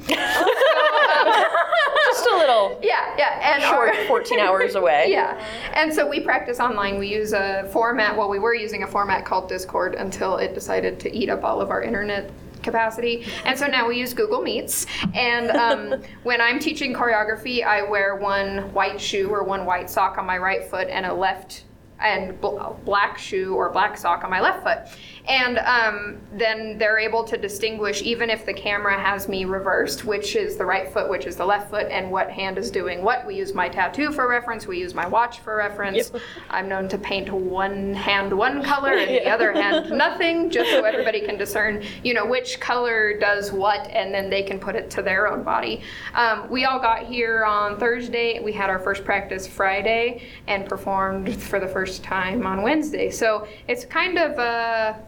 Just 2.06 2.26
a 2.30 2.36
little 2.36 2.78
Yeah, 2.82 3.14
yeah, 3.18 3.54
and 3.54 3.62
short, 3.62 3.94
our- 3.94 4.04
14 4.06 4.38
hours 4.40 4.74
away. 4.80 5.06
Yeah, 5.08 5.42
and 5.74 5.92
so 5.92 6.08
we 6.08 6.20
practice 6.20 6.60
online. 6.60 6.98
We 6.98 7.08
use 7.08 7.32
a 7.32 7.68
format. 7.72 8.16
Well, 8.16 8.28
we 8.28 8.38
were 8.38 8.54
using 8.54 8.82
a 8.82 8.86
format 8.86 9.24
called 9.24 9.48
Discord 9.48 9.94
until 9.94 10.36
it 10.36 10.54
decided 10.54 11.00
to 11.00 11.14
eat 11.14 11.28
up 11.30 11.42
all 11.44 11.60
of 11.60 11.70
our 11.70 11.82
internet 11.82 12.30
capacity, 12.62 13.26
and 13.44 13.58
so 13.58 13.66
now 13.66 13.86
we 13.86 13.98
use 13.98 14.14
Google 14.14 14.40
Meets. 14.42 14.86
And 15.14 15.50
um, 15.50 16.02
when 16.22 16.40
I'm 16.40 16.58
teaching 16.58 16.94
choreography, 16.94 17.64
I 17.64 17.82
wear 17.82 18.16
one 18.16 18.72
white 18.72 19.00
shoe 19.00 19.28
or 19.28 19.44
one 19.44 19.64
white 19.66 19.90
sock 19.90 20.16
on 20.18 20.24
my 20.26 20.38
right 20.38 20.64
foot 20.70 20.88
and 20.88 21.04
a 21.06 21.12
left 21.12 21.64
and 22.00 22.38
bl- 22.40 22.58
black 22.84 23.18
shoe 23.18 23.54
or 23.54 23.70
black 23.70 23.96
sock 23.96 24.24
on 24.24 24.30
my 24.30 24.40
left 24.40 24.62
foot. 24.62 24.98
And 25.26 25.58
um, 25.58 26.18
then 26.34 26.76
they're 26.76 26.98
able 26.98 27.24
to 27.24 27.38
distinguish, 27.38 28.02
even 28.02 28.28
if 28.28 28.44
the 28.44 28.52
camera 28.52 29.00
has 29.00 29.26
me 29.26 29.46
reversed, 29.46 30.04
which 30.04 30.36
is 30.36 30.56
the 30.56 30.66
right 30.66 30.92
foot, 30.92 31.08
which 31.08 31.24
is 31.24 31.36
the 31.36 31.46
left 31.46 31.70
foot, 31.70 31.86
and 31.90 32.10
what 32.10 32.30
hand 32.30 32.58
is 32.58 32.70
doing 32.70 33.02
what. 33.02 33.26
We 33.26 33.36
use 33.36 33.54
my 33.54 33.68
tattoo 33.68 34.12
for 34.12 34.28
reference, 34.28 34.66
we 34.66 34.78
use 34.78 34.94
my 34.94 35.06
watch 35.06 35.40
for 35.40 35.56
reference. 35.56 36.12
I'm 36.50 36.68
known 36.68 36.88
to 36.88 36.98
paint 36.98 37.32
one 37.32 37.94
hand 37.94 38.36
one 38.36 38.62
color 38.62 38.92
and 38.92 39.10
the 39.10 39.26
other 39.26 39.52
hand 39.60 39.90
nothing, 39.90 40.50
just 40.50 40.70
so 40.70 40.84
everybody 40.84 41.22
can 41.22 41.38
discern, 41.38 41.82
you 42.02 42.12
know, 42.12 42.26
which 42.26 42.60
color 42.60 43.18
does 43.18 43.50
what, 43.50 43.88
and 43.88 44.12
then 44.12 44.28
they 44.28 44.42
can 44.42 44.58
put 44.58 44.76
it 44.76 44.90
to 44.90 45.02
their 45.02 45.26
own 45.28 45.42
body. 45.42 45.80
Um, 46.14 46.50
we 46.50 46.66
all 46.66 46.78
got 46.78 47.04
here 47.04 47.44
on 47.44 47.78
Thursday. 47.78 48.40
We 48.40 48.52
had 48.52 48.68
our 48.68 48.78
first 48.78 49.04
practice 49.04 49.46
Friday 49.46 50.22
and 50.48 50.68
performed 50.68 51.42
for 51.42 51.58
the 51.58 51.68
first 51.68 52.04
time 52.04 52.46
on 52.46 52.60
Wednesday. 52.62 53.10
So 53.10 53.48
it's 53.68 53.86
kind 53.86 54.18
of 54.18 54.38
a 54.38 55.02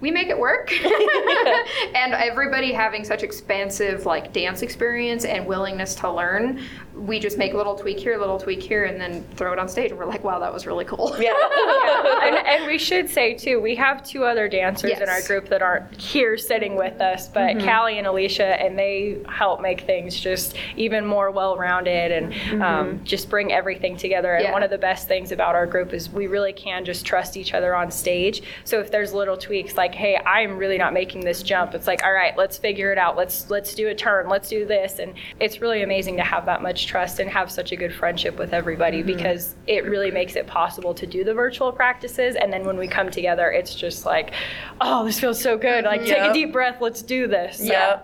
we 0.00 0.10
make 0.10 0.28
it 0.28 0.38
work. 0.38 0.72
And 1.94 2.14
everybody 2.14 2.72
having 2.72 3.04
such 3.04 3.22
expansive 3.22 4.06
like 4.06 4.32
dance 4.32 4.62
experience 4.62 5.24
and 5.24 5.46
willingness 5.46 5.94
to 5.96 6.10
learn 6.10 6.62
we 6.96 7.18
just 7.20 7.36
make 7.38 7.52
a 7.52 7.56
little 7.56 7.74
tweak 7.76 7.98
here 8.00 8.14
a 8.14 8.18
little 8.18 8.38
tweak 8.38 8.62
here 8.62 8.84
and 8.84 9.00
then 9.00 9.22
throw 9.36 9.52
it 9.52 9.58
on 9.58 9.68
stage 9.68 9.90
and 9.90 9.98
we're 9.98 10.06
like 10.06 10.24
wow 10.24 10.38
that 10.38 10.52
was 10.52 10.66
really 10.66 10.84
cool 10.84 11.14
Yeah. 11.18 11.32
and, 12.22 12.36
and 12.36 12.66
we 12.66 12.78
should 12.78 13.08
say 13.10 13.34
too, 13.34 13.60
we 13.60 13.74
have 13.76 14.02
two 14.04 14.24
other 14.24 14.48
dancers 14.48 14.98
in 14.98 15.08
our 15.08 15.20
group 15.22 15.48
that 15.48 15.62
aren't 15.62 15.94
here 16.00 16.36
sitting 16.38 16.74
with 16.76 17.00
us, 17.00 17.28
but 17.28 17.58
Callie 17.60 17.98
and 17.98 18.06
Alicia, 18.06 18.60
and 18.60 18.78
they 18.78 19.18
help 19.28 19.60
make 19.60 19.82
things 19.82 20.18
just 20.18 20.56
even 20.76 21.04
more 21.06 21.30
well-rounded 21.30 22.12
and 22.12 22.62
um, 22.62 23.00
just 23.04 23.28
bring 23.28 23.52
everything 23.52 23.96
together. 23.96 24.34
And 24.34 24.44
Yeah. 24.44 24.52
one 24.52 24.62
of 24.62 24.70
the 24.70 24.78
best 24.78 25.06
things 25.08 25.32
about 25.32 25.54
our 25.54 25.66
group 25.66 25.92
is 25.92 26.10
we 26.10 26.26
really 26.26 26.52
can 26.52 26.84
just 26.84 27.04
trust 27.06 27.36
each 27.36 27.54
other 27.54 27.74
on 27.74 27.90
stage. 27.90 28.42
So 28.64 28.80
if 28.80 28.90
there's 28.90 29.12
little 29.12 29.36
tweaks 29.36 29.76
like, 29.76 29.94
hey, 29.94 30.16
I'm 30.26 30.56
really 30.56 30.78
not 30.78 30.92
making 30.92 31.20
this 31.24 31.42
jump, 31.42 31.74
it's 31.74 31.86
like, 31.86 32.02
all 32.04 32.12
right, 32.12 32.36
let's 32.36 32.56
figure 32.58 32.92
it 32.92 32.98
out. 32.98 33.16
Let's 33.16 33.50
let's 33.50 33.74
do 33.74 33.88
a 33.88 33.94
turn. 33.94 34.28
Let's 34.28 34.48
do 34.48 34.64
this. 34.66 34.98
And 34.98 35.14
it's 35.40 35.60
really 35.60 35.82
amazing 35.82 36.16
to 36.16 36.22
have 36.24 36.46
that 36.46 36.62
much 36.62 36.85
trust 36.86 37.20
and 37.20 37.28
have 37.28 37.50
such 37.50 37.72
a 37.72 37.76
good 37.76 37.94
friendship 37.94 38.38
with 38.38 38.54
everybody 38.54 38.98
mm-hmm. 38.98 39.16
because 39.16 39.56
it 39.66 39.84
really 39.84 40.10
makes 40.10 40.36
it 40.36 40.46
possible 40.46 40.94
to 40.94 41.06
do 41.06 41.24
the 41.24 41.34
virtual 41.34 41.72
practices. 41.72 42.36
And 42.36 42.52
then 42.52 42.64
when 42.64 42.78
we 42.78 42.88
come 42.88 43.10
together, 43.10 43.50
it's 43.50 43.74
just 43.74 44.06
like, 44.06 44.32
oh, 44.80 45.04
this 45.04 45.20
feels 45.20 45.40
so 45.40 45.58
good. 45.58 45.84
Like, 45.84 46.02
take 46.02 46.12
a 46.12 46.20
mm-hmm. 46.20 46.32
deep 46.32 46.52
breath. 46.52 46.80
Let's 46.80 47.02
do 47.02 47.26
this. 47.26 47.58
So- 47.58 47.64
Yeah. 47.64 48.00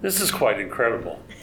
This 0.00 0.20
is 0.20 0.30
quite 0.30 0.60
incredible. 0.60 1.20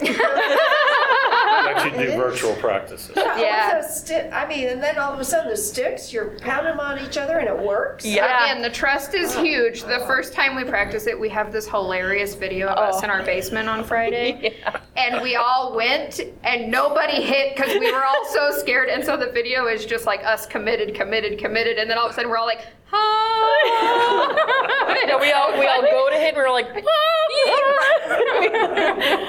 That 1.54 1.84
you 1.92 2.04
do 2.06 2.16
virtual 2.16 2.54
practices. 2.56 3.12
Yeah. 3.16 3.80
So 3.82 3.88
sti- 3.88 4.30
I 4.30 4.46
mean, 4.48 4.68
and 4.68 4.82
then 4.82 4.98
all 4.98 5.12
of 5.12 5.20
a 5.20 5.24
sudden 5.24 5.50
the 5.50 5.56
sticks, 5.56 6.12
you're 6.12 6.30
pounding 6.40 6.72
them 6.76 6.80
on 6.80 6.98
each 7.00 7.16
other 7.16 7.38
and 7.38 7.48
it 7.48 7.58
works? 7.58 8.04
Yeah. 8.04 8.44
Again, 8.44 8.62
the 8.62 8.70
trust 8.70 9.14
is 9.14 9.34
huge. 9.34 9.82
The 9.82 10.00
first 10.06 10.32
time 10.32 10.56
we 10.56 10.64
practice 10.64 11.06
it, 11.06 11.18
we 11.18 11.28
have 11.30 11.52
this 11.52 11.68
hilarious 11.68 12.34
video 12.34 12.68
of 12.68 12.78
us 12.78 13.00
Oh. 13.00 13.04
in 13.04 13.10
our 13.10 13.22
basement 13.24 13.68
on 13.68 13.84
Friday. 13.84 14.52
Yeah. 14.64 14.80
And 14.96 15.22
we 15.22 15.36
all 15.36 15.74
went 15.74 16.20
and 16.44 16.70
nobody 16.70 17.20
hit 17.22 17.54
because 17.56 17.76
we 17.78 17.90
were 17.92 18.04
all 18.04 18.24
so 18.32 18.50
scared. 18.52 18.88
And 18.88 19.04
so 19.04 19.16
the 19.16 19.30
video 19.32 19.66
is 19.66 19.84
just 19.86 20.06
like 20.06 20.22
us 20.24 20.46
committed, 20.46 20.94
committed, 20.94 21.38
committed. 21.38 21.78
And 21.78 21.90
then 21.90 21.98
all 21.98 22.06
of 22.06 22.12
a 22.12 22.14
sudden 22.14 22.30
we're 22.30 22.36
all 22.36 22.46
like, 22.46 22.64
ah. 22.92 24.90
Yeah, 25.06 25.20
we 25.20 25.32
all 25.32 25.52
we 25.58 25.66
all 25.66 25.82
go 25.82 26.08
to 26.10 26.16
hit 26.16 26.34
and 26.34 26.36
we're 26.36 26.50
like, 26.50 26.66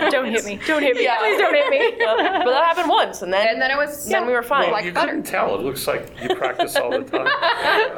Don't 0.12 0.26
hit 0.26 0.46
me. 0.46 0.60
Don't 0.68 0.82
hit 0.82 0.96
me. 0.96 1.04
Yeah. 1.04 1.18
Please 1.20 1.38
don't 1.40 1.54
hit 1.54 1.70
me. 1.70 1.96
but 2.00 2.46
that 2.52 2.64
happened 2.64 2.90
once, 2.90 3.22
and 3.22 3.32
then 3.34 3.48
And 3.48 3.62
then 3.62 3.72
it 3.72 3.78
was. 3.78 4.08
Then 4.08 4.26
we 4.26 4.34
were 4.34 4.44
fine. 4.44 4.72
Like 4.72 4.86
You 4.86 4.92
butter. 4.92 5.08
couldn't 5.08 5.24
tell. 5.24 5.56
It 5.56 5.62
looks 5.62 5.88
like 5.88 6.12
you 6.22 6.36
practice 6.36 6.76
all 6.76 6.92
the 6.92 7.04
time. 7.04 7.28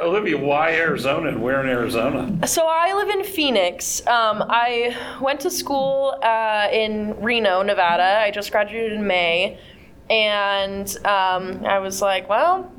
Olivia, 0.00 0.38
why 0.38 0.72
Arizona 0.74 1.28
and 1.28 1.42
where 1.42 1.60
in 1.62 1.68
Arizona? 1.68 2.46
So 2.46 2.66
I 2.68 2.94
live 2.94 3.08
in 3.10 3.24
Phoenix. 3.24 4.06
Um, 4.06 4.44
I 4.48 4.96
went 5.20 5.40
to 5.40 5.50
school 5.50 6.18
uh, 6.22 6.68
in 6.72 7.20
Reno, 7.20 7.62
Nevada. 7.62 8.20
I 8.20 8.30
just 8.30 8.50
graduated 8.50 8.92
in 8.92 9.06
May, 9.06 9.58
and 10.10 10.88
um, 11.04 11.64
I 11.66 11.78
was 11.78 12.00
like, 12.00 12.28
well, 12.28 12.70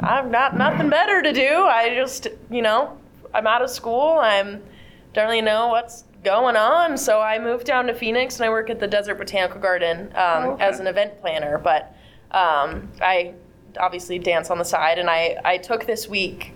I've 0.00 0.30
got 0.32 0.56
nothing 0.56 0.88
better 0.90 1.22
to 1.22 1.32
do. 1.32 1.64
I 1.64 1.94
just, 1.94 2.28
you 2.50 2.62
know, 2.62 2.98
I'm 3.34 3.46
out 3.46 3.62
of 3.62 3.70
school. 3.70 4.18
I'm 4.20 4.62
don't 5.14 5.26
really 5.26 5.42
know 5.42 5.68
what's 5.68 6.04
going 6.24 6.56
on, 6.56 6.96
so 6.96 7.20
I 7.20 7.38
moved 7.38 7.66
down 7.66 7.86
to 7.86 7.94
Phoenix 7.94 8.36
and 8.36 8.44
I 8.46 8.50
work 8.50 8.70
at 8.70 8.78
the 8.80 8.86
Desert 8.86 9.16
Botanical 9.16 9.60
Garden 9.60 10.12
um, 10.14 10.44
Okay. 10.50 10.64
as 10.64 10.80
an 10.80 10.86
event 10.86 11.20
planner. 11.20 11.58
But 11.58 11.94
um, 12.30 12.88
I 13.00 13.34
obviously 13.78 14.18
dance 14.18 14.50
on 14.50 14.58
the 14.58 14.64
side, 14.64 14.98
and 14.98 15.08
I 15.10 15.36
I 15.44 15.58
took 15.58 15.86
this 15.86 16.08
week 16.08 16.52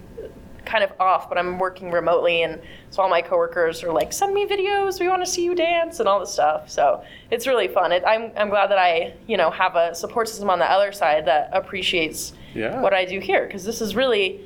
kind 0.65 0.83
of 0.83 0.91
off, 0.99 1.29
but 1.29 1.39
I'm 1.39 1.59
working 1.61 1.93
remotely, 1.93 2.43
and 2.43 2.61
so 2.91 3.01
all 3.03 3.09
my 3.09 3.23
coworkers 3.23 3.83
are 3.85 3.93
like, 3.93 4.13
"Send 4.13 4.35
me 4.35 4.47
videos. 4.47 4.99
We 5.01 5.09
want 5.09 5.25
to 5.25 5.31
see 5.31 5.45
you 5.45 5.55
dance 5.55 6.01
and 6.01 6.09
all 6.09 6.19
this 6.21 6.33
stuff." 6.33 6.69
So 6.71 7.05
it's 7.31 7.47
really 7.47 7.69
fun. 7.69 7.93
It, 7.93 8.03
I'm 8.07 8.33
I'm 8.37 8.49
glad 8.51 8.71
that 8.71 8.79
I 8.79 9.15
you 9.27 9.37
know 9.37 9.51
have 9.51 9.77
a 9.77 9.95
support 9.95 10.29
system 10.29 10.49
on 10.51 10.59
the 10.59 10.71
other 10.71 10.93
side 10.93 11.27
that 11.27 11.51
appreciates 11.53 12.33
Yeah. 12.55 12.81
what 12.81 12.95
I 12.95 13.05
do 13.05 13.21
here 13.21 13.47
because 13.47 13.65
this 13.65 13.81
is 13.81 13.95
really 13.95 14.41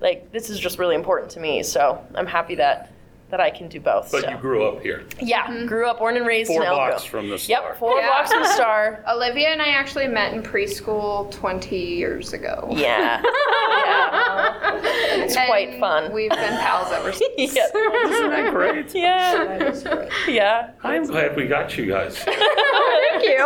like 0.00 0.30
this 0.32 0.48
is 0.50 0.58
just 0.60 0.78
really 0.78 0.94
important 0.94 1.30
to 1.32 1.40
me. 1.40 1.62
So 1.62 2.02
I'm 2.14 2.26
happy 2.26 2.54
that 2.56 2.92
that 3.30 3.40
I 3.40 3.50
can 3.50 3.68
do 3.68 3.78
both. 3.78 4.10
But 4.10 4.24
so. 4.24 4.30
you 4.30 4.36
grew 4.38 4.66
up 4.66 4.80
here. 4.80 5.04
yeah, 5.20 5.46
mm-hmm. 5.46 5.66
grew 5.66 5.86
up, 5.86 5.98
born 5.98 6.16
and 6.16 6.26
raised 6.26 6.48
Four 6.48 6.62
in 6.62 6.68
Elko. 6.68 6.86
blocks 6.88 7.04
from 7.04 7.28
the 7.28 7.38
star. 7.38 7.62
Yep, 7.70 7.78
four 7.78 7.98
Yeah. 7.98 8.06
blocks 8.06 8.32
from 8.32 8.42
the 8.42 8.48
star. 8.48 9.04
Olivia 9.08 9.48
and 9.48 9.60
I 9.60 9.68
actually 9.68 10.06
met 10.08 10.32
in 10.32 10.42
preschool 10.42 11.30
20 11.32 11.76
years 11.76 12.32
ago. 12.32 12.68
Yeah, 12.70 13.20
yeah, 13.22 14.80
it's 15.24 15.34
quite 15.36 15.78
fun. 15.78 16.12
We've 16.12 16.30
been 16.30 16.58
pals 16.58 16.90
ever 16.92 17.12
since. 17.38 17.54
yeah. 17.54 17.66
Isn't 17.74 18.30
that 18.30 18.50
great? 18.52 18.94
yeah, 18.94 19.44
That 19.58 19.62
is 19.74 19.82
great. 19.82 20.08
yeah. 20.28 20.70
I'm 20.82 21.04
glad 21.06 21.36
we 21.36 21.46
got 21.46 21.76
you 21.76 21.86
guys. 21.86 22.16
Thank 22.18 23.24
you. 23.24 23.38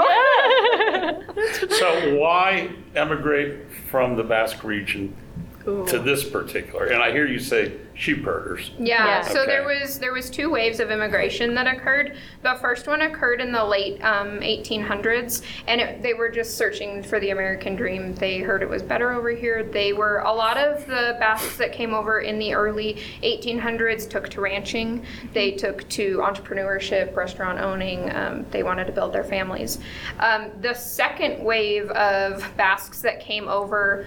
So 1.76 2.16
why 2.18 2.70
emigrate 2.94 3.58
from 3.90 4.16
the 4.16 4.22
Basque 4.22 4.62
region 4.64 5.14
to 5.64 5.98
this 5.98 6.28
particular? 6.28 6.86
And 6.86 7.02
I 7.02 7.12
hear 7.12 7.26
you 7.26 7.38
say 7.38 7.72
sheep 7.94 8.24
herders. 8.24 8.70
Yeah, 8.78 9.06
Yeah. 9.06 9.20
so 9.20 9.44
there 9.46 9.64
was 9.64 9.98
there 9.98 10.12
was 10.12 10.30
two 10.30 10.50
waves 10.50 10.80
of 10.80 10.90
immigration 10.90 11.54
that 11.54 11.66
occurred. 11.66 12.16
The 12.42 12.54
first 12.60 12.86
one 12.86 13.02
occurred 13.02 13.40
in 13.40 13.52
the 13.52 13.62
late 13.64 14.02
um, 14.02 14.40
1800s, 14.40 15.42
and 15.66 15.80
it, 15.80 16.02
they 16.02 16.14
were 16.14 16.30
just 16.30 16.56
searching 16.56 17.02
for 17.02 17.20
the 17.20 17.30
American 17.30 17.76
dream. 17.76 18.14
They 18.14 18.38
heard 18.38 18.62
it 18.62 18.68
was 18.68 18.82
better 18.82 19.12
over 19.12 19.30
here. 19.30 19.62
They 19.62 19.92
were 19.92 20.18
a 20.20 20.32
lot 20.32 20.56
of 20.56 20.86
the 20.86 21.16
Basques 21.20 21.56
that 21.58 21.72
came 21.72 21.92
over 21.94 22.20
in 22.20 22.38
the 22.38 22.54
early 22.54 22.98
1800s 23.22 24.08
took 24.08 24.28
to 24.30 24.40
ranching. 24.40 25.04
They 25.32 25.52
took 25.52 25.88
to 25.90 26.18
entrepreneurship, 26.18 27.14
restaurant 27.14 27.58
owning. 27.60 28.10
Um, 28.14 28.46
they 28.50 28.62
wanted 28.62 28.86
to 28.86 28.92
build 28.92 29.12
their 29.12 29.24
families. 29.24 29.78
Um, 30.18 30.50
the 30.60 30.74
second 30.74 31.44
wave 31.44 31.90
of 31.90 32.44
Basques 32.56 33.00
that 33.02 33.20
came 33.20 33.48
over 33.48 34.06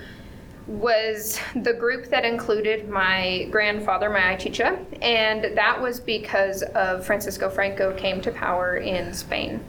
was 0.67 1.39
the 1.55 1.73
group 1.73 2.09
that 2.09 2.25
included 2.25 2.89
my 2.89 3.47
grandfather, 3.51 4.09
my 4.09 4.19
Aichicha, 4.19 4.83
and 5.01 5.55
that 5.55 5.79
was 5.79 5.99
because 5.99 6.63
of 6.63 7.05
Francisco 7.05 7.49
Franco 7.49 7.93
came 7.93 8.21
to 8.21 8.31
power 8.31 8.77
in 8.77 9.13
Spain. 9.13 9.63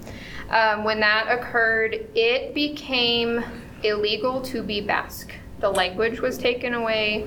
Um, 0.48 0.84
when 0.84 1.00
that 1.00 1.26
occurred, 1.28 2.08
it 2.14 2.54
became 2.54 3.44
illegal 3.82 4.40
to 4.42 4.62
be 4.62 4.80
Basque. 4.80 5.32
The 5.58 5.70
language 5.70 6.20
was 6.20 6.36
taken 6.36 6.74
away. 6.74 7.24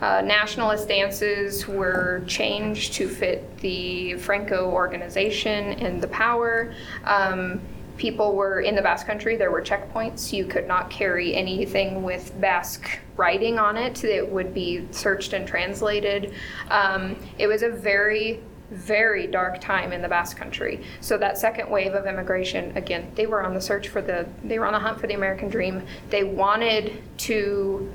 Uh, 0.00 0.20
nationalist 0.20 0.86
dances 0.86 1.66
were 1.66 2.22
changed 2.26 2.92
to 2.94 3.08
fit 3.08 3.56
the 3.58 4.14
Franco 4.14 4.70
organization 4.70 5.72
and 5.72 6.02
the 6.02 6.08
power. 6.08 6.74
Um, 7.04 7.60
people 7.96 8.34
were 8.34 8.60
in 8.60 8.74
the 8.74 8.82
Basque 8.82 9.06
country, 9.06 9.36
there 9.36 9.50
were 9.50 9.62
checkpoints. 9.62 10.32
You 10.32 10.44
could 10.44 10.66
not 10.66 10.90
carry 10.90 11.34
anything 11.34 12.02
with 12.02 12.38
Basque 12.40 12.98
writing 13.16 13.58
on 13.58 13.76
it, 13.76 14.04
it 14.04 14.28
would 14.28 14.52
be 14.52 14.86
searched 14.90 15.32
and 15.32 15.46
translated. 15.46 16.32
Um, 16.68 17.16
it 17.38 17.46
was 17.46 17.62
a 17.62 17.70
very 17.70 18.40
very 18.70 19.26
dark 19.26 19.60
time 19.60 19.92
in 19.92 20.02
the 20.02 20.08
Basque 20.08 20.36
Country. 20.36 20.82
So 21.00 21.16
that 21.18 21.38
second 21.38 21.70
wave 21.70 21.94
of 21.94 22.06
immigration, 22.06 22.76
again, 22.76 23.10
they 23.14 23.26
were 23.26 23.44
on 23.44 23.54
the 23.54 23.60
search 23.60 23.88
for 23.88 24.02
the, 24.02 24.26
they 24.42 24.58
were 24.58 24.66
on 24.66 24.72
the 24.72 24.78
hunt 24.78 24.98
for 24.98 25.06
the 25.06 25.14
American 25.14 25.48
dream. 25.48 25.82
They 26.10 26.24
wanted 26.24 27.02
to 27.18 27.92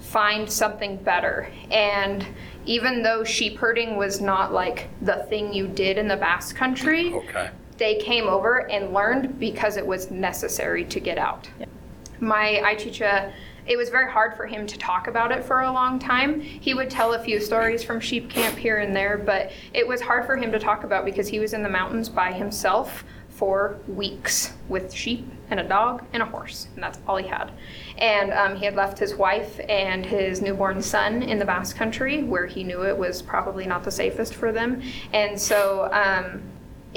find 0.00 0.50
something 0.50 0.96
better. 0.96 1.50
And 1.70 2.26
even 2.66 3.02
though 3.02 3.24
sheep 3.24 3.58
herding 3.58 3.96
was 3.96 4.20
not 4.20 4.52
like 4.52 4.88
the 5.00 5.24
thing 5.28 5.52
you 5.52 5.66
did 5.66 5.98
in 5.98 6.08
the 6.08 6.16
Basque 6.16 6.56
Country, 6.56 7.14
Okay. 7.14 7.50
They 7.78 7.96
came 7.96 8.26
over 8.26 8.68
and 8.70 8.92
learned 8.92 9.38
because 9.38 9.76
it 9.76 9.86
was 9.86 10.10
necessary 10.10 10.84
to 10.84 11.00
get 11.00 11.16
out. 11.16 11.48
My 12.20 12.60
Aichicha, 12.64 13.32
it 13.66 13.76
was 13.76 13.88
very 13.88 14.10
hard 14.10 14.36
for 14.36 14.46
him 14.46 14.66
to 14.66 14.76
talk 14.76 15.06
about 15.06 15.30
it 15.30 15.44
for 15.44 15.62
a 15.62 15.72
long 15.72 15.98
time. 15.98 16.40
He 16.40 16.74
would 16.74 16.90
tell 16.90 17.14
a 17.14 17.18
few 17.18 17.40
stories 17.40 17.84
from 17.84 18.00
sheep 18.00 18.28
camp 18.28 18.56
here 18.56 18.78
and 18.78 18.94
there, 18.94 19.16
but 19.18 19.52
it 19.72 19.86
was 19.86 20.00
hard 20.00 20.26
for 20.26 20.36
him 20.36 20.50
to 20.52 20.58
talk 20.58 20.84
about 20.84 21.04
because 21.04 21.28
he 21.28 21.38
was 21.38 21.52
in 21.52 21.62
the 21.62 21.68
mountains 21.68 22.08
by 22.08 22.32
himself 22.32 23.04
for 23.28 23.78
weeks 23.86 24.54
with 24.68 24.92
sheep 24.92 25.30
and 25.50 25.60
a 25.60 25.62
dog 25.62 26.04
and 26.12 26.22
a 26.22 26.26
horse, 26.26 26.66
and 26.74 26.82
that's 26.82 26.98
all 27.06 27.16
he 27.16 27.26
had. 27.28 27.52
And 27.98 28.32
um, 28.32 28.56
he 28.56 28.64
had 28.64 28.74
left 28.74 28.98
his 28.98 29.14
wife 29.14 29.60
and 29.68 30.04
his 30.04 30.42
newborn 30.42 30.82
son 30.82 31.22
in 31.22 31.38
the 31.38 31.44
Basque 31.44 31.76
Country, 31.76 32.24
where 32.24 32.46
he 32.46 32.64
knew 32.64 32.84
it 32.84 32.98
was 32.98 33.22
probably 33.22 33.64
not 33.64 33.84
the 33.84 33.92
safest 33.92 34.34
for 34.34 34.50
them. 34.50 34.82
And 35.12 35.40
so 35.40 35.88
um, 35.92 36.42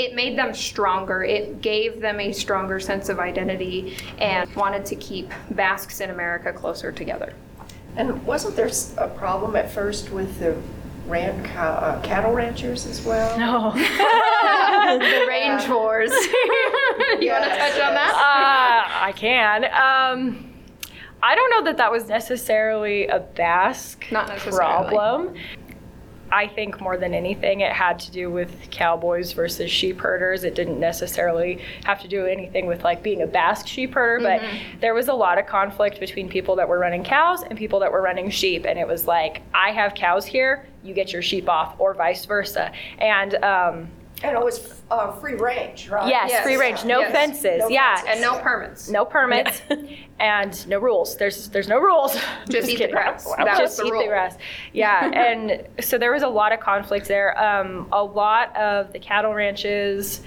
it 0.01 0.15
made 0.15 0.37
them 0.37 0.53
stronger. 0.53 1.23
It 1.23 1.61
gave 1.61 2.01
them 2.01 2.19
a 2.19 2.31
stronger 2.31 2.79
sense 2.79 3.09
of 3.09 3.19
identity 3.19 3.97
and 4.17 4.53
wanted 4.55 4.85
to 4.87 4.95
keep 4.95 5.31
Basques 5.51 6.01
in 6.01 6.09
America 6.09 6.51
closer 6.51 6.91
together. 6.91 7.33
And 7.97 8.25
wasn't 8.25 8.55
there 8.55 8.71
a 8.97 9.07
problem 9.09 9.55
at 9.55 9.71
first 9.71 10.11
with 10.11 10.39
the 10.39 10.57
ran, 11.07 11.43
cow, 11.45 11.73
uh, 11.73 12.01
cattle 12.01 12.33
ranchers 12.33 12.87
as 12.87 13.05
well? 13.05 13.37
No. 13.37 13.71
the 14.99 15.25
range 15.27 15.67
wars. 15.69 16.11
you 17.19 17.31
want 17.31 17.43
to 17.43 17.49
touch 17.49 17.79
on 17.79 17.93
that? 17.93 18.13
Uh, 18.15 19.05
I 19.05 19.13
can. 19.15 19.65
Um, 19.65 20.51
I 21.23 21.35
don't 21.35 21.49
know 21.51 21.63
that 21.65 21.77
that 21.77 21.91
was 21.91 22.07
necessarily 22.07 23.05
a 23.07 23.19
Basque 23.19 24.05
Not 24.11 24.27
necessarily. 24.29 24.89
problem. 24.89 25.35
I 26.31 26.47
think 26.47 26.79
more 26.79 26.97
than 26.97 27.13
anything, 27.13 27.59
it 27.59 27.71
had 27.71 27.99
to 27.99 28.11
do 28.11 28.31
with 28.31 28.69
cowboys 28.71 29.33
versus 29.33 29.69
sheep 29.69 29.99
herders. 29.99 30.43
It 30.43 30.55
didn't 30.55 30.79
necessarily 30.79 31.61
have 31.83 32.01
to 32.01 32.07
do 32.07 32.25
anything 32.25 32.67
with 32.67 32.83
like 32.83 33.03
being 33.03 33.21
a 33.21 33.27
Basque 33.27 33.67
sheep 33.67 33.93
herder, 33.93 34.23
but 34.23 34.41
there 34.79 34.93
was 34.93 35.07
a 35.09 35.13
lot 35.13 35.37
of 35.37 35.45
conflict 35.45 35.99
between 35.99 36.29
people 36.29 36.55
that 36.55 36.67
were 36.67 36.79
running 36.79 37.03
cows 37.03 37.43
and 37.43 37.57
people 37.57 37.79
that 37.79 37.91
were 37.91 38.01
running 38.01 38.29
sheep. 38.29 38.65
And 38.65 38.79
it 38.79 38.87
was 38.87 39.07
like, 39.07 39.41
I 39.53 39.71
have 39.71 39.93
cows 39.93 40.25
here, 40.25 40.65
you 40.83 40.93
get 40.93 41.11
your 41.11 41.21
sheep 41.21 41.49
off, 41.49 41.75
or 41.79 41.93
vice 41.93 42.25
versa. 42.25 42.71
And 42.99 43.35
um, 43.43 43.89
And 44.23 44.37
it 44.37 44.43
was 44.43 44.81
uh, 44.91 45.11
free 45.13 45.33
range, 45.35 45.89
right? 45.89 46.07
yes, 46.07 46.29
Yes. 46.29 46.43
free 46.43 46.55
range, 46.57 46.85
no 46.85 46.99
Yes. 46.99 47.11
fences. 47.11 47.59
No 47.59 47.67
yeah. 47.69 47.95
fences. 47.95 48.11
And 48.13 48.21
no 48.21 48.37
permits. 48.39 48.89
no 48.89 49.05
permits 49.05 49.61
and 50.19 50.67
no 50.67 50.79
rules. 50.79 51.17
There's 51.17 51.49
there's 51.49 51.67
no 51.67 51.79
rules. 51.79 52.13
Just 52.49 52.67
eat 52.69 52.73
the 52.73 52.77
kidding. 52.77 52.91
grass. 52.95 53.25
Wow. 53.25 53.35
That 53.37 53.59
was 53.59 53.71
Just 53.71 53.77
the 53.77 53.85
eat 53.85 53.91
rule. 53.91 54.01
the 54.01 54.07
grass. 54.07 54.37
Yeah, 54.73 55.09
and 55.13 55.67
so 55.79 55.97
there 55.97 56.11
was 56.11 56.23
a 56.23 56.27
lot 56.29 56.51
of 56.53 56.59
conflict 56.59 57.07
there. 57.07 57.37
Um, 57.41 57.87
a 57.91 58.03
lot 58.03 58.55
of 58.55 58.93
the 58.93 58.99
cattle 58.99 59.33
ranches 59.33 60.21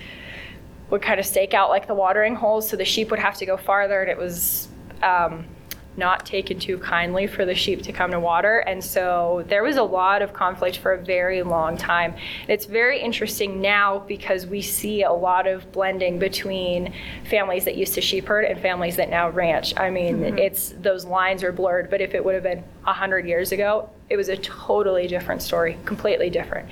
would 0.91 1.03
kind 1.03 1.19
of 1.21 1.27
stake 1.27 1.55
out 1.55 1.71
like 1.71 1.87
the 1.87 1.95
watering 1.95 2.35
holes, 2.35 2.69
so 2.69 2.77
the 2.77 2.85
sheep 2.85 3.11
would 3.11 3.21
have 3.21 3.37
to 3.37 3.47
go 3.47 3.57
farther, 3.57 4.01
and 4.03 4.11
it 4.11 4.19
was. 4.19 4.69
Um, 5.03 5.47
not 5.97 6.27
taken 6.27 6.59
too 6.59 6.79
kindly 6.79 7.27
for 7.27 7.45
the 7.45 7.55
sheep 7.55 7.83
to 7.83 7.93
come 7.93 8.11
to 8.11 8.21
water. 8.21 8.59
And 8.59 8.83
so 8.83 9.45
there 9.49 9.63
was 9.63 9.77
a 9.77 9.83
lot 9.83 10.23
of 10.23 10.33
conflict 10.33 10.79
for 10.79 10.93
a 10.93 10.99
very 10.99 11.43
long 11.43 11.77
time. 11.77 12.13
And 12.13 12.51
it's 12.51 12.67
very 12.67 13.01
interesting 13.01 13.61
now 13.61 14.01
because 14.01 14.47
we 14.47 14.63
see 14.63 15.03
a 15.03 15.13
lot 15.13 15.47
of 15.47 15.71
blending 15.73 16.19
between 16.19 16.93
families 17.29 17.65
that 17.65 17.77
used 17.77 17.95
to 17.95 18.01
sheep 18.01 18.27
herd 18.27 18.45
and 18.45 18.61
families 18.61 18.97
that 18.97 19.11
now 19.11 19.31
ranch. 19.31 19.75
I 19.77 19.91
mean, 19.91 20.21
mm-hmm. 20.21 20.39
it's 20.39 20.75
those 20.81 21.05
lines 21.05 21.43
are 21.43 21.53
blurred, 21.53 21.91
but 21.91 22.01
if 22.01 22.15
it 22.15 22.25
would 22.25 22.35
have 22.35 22.45
been 22.45 22.65
100 22.85 23.27
years 23.27 23.53
ago, 23.53 23.89
it 24.11 24.17
was 24.17 24.29
a 24.29 24.37
totally 24.37 25.07
different 25.07 25.43
story, 25.43 25.79
completely 25.85 26.31
different. 26.31 26.69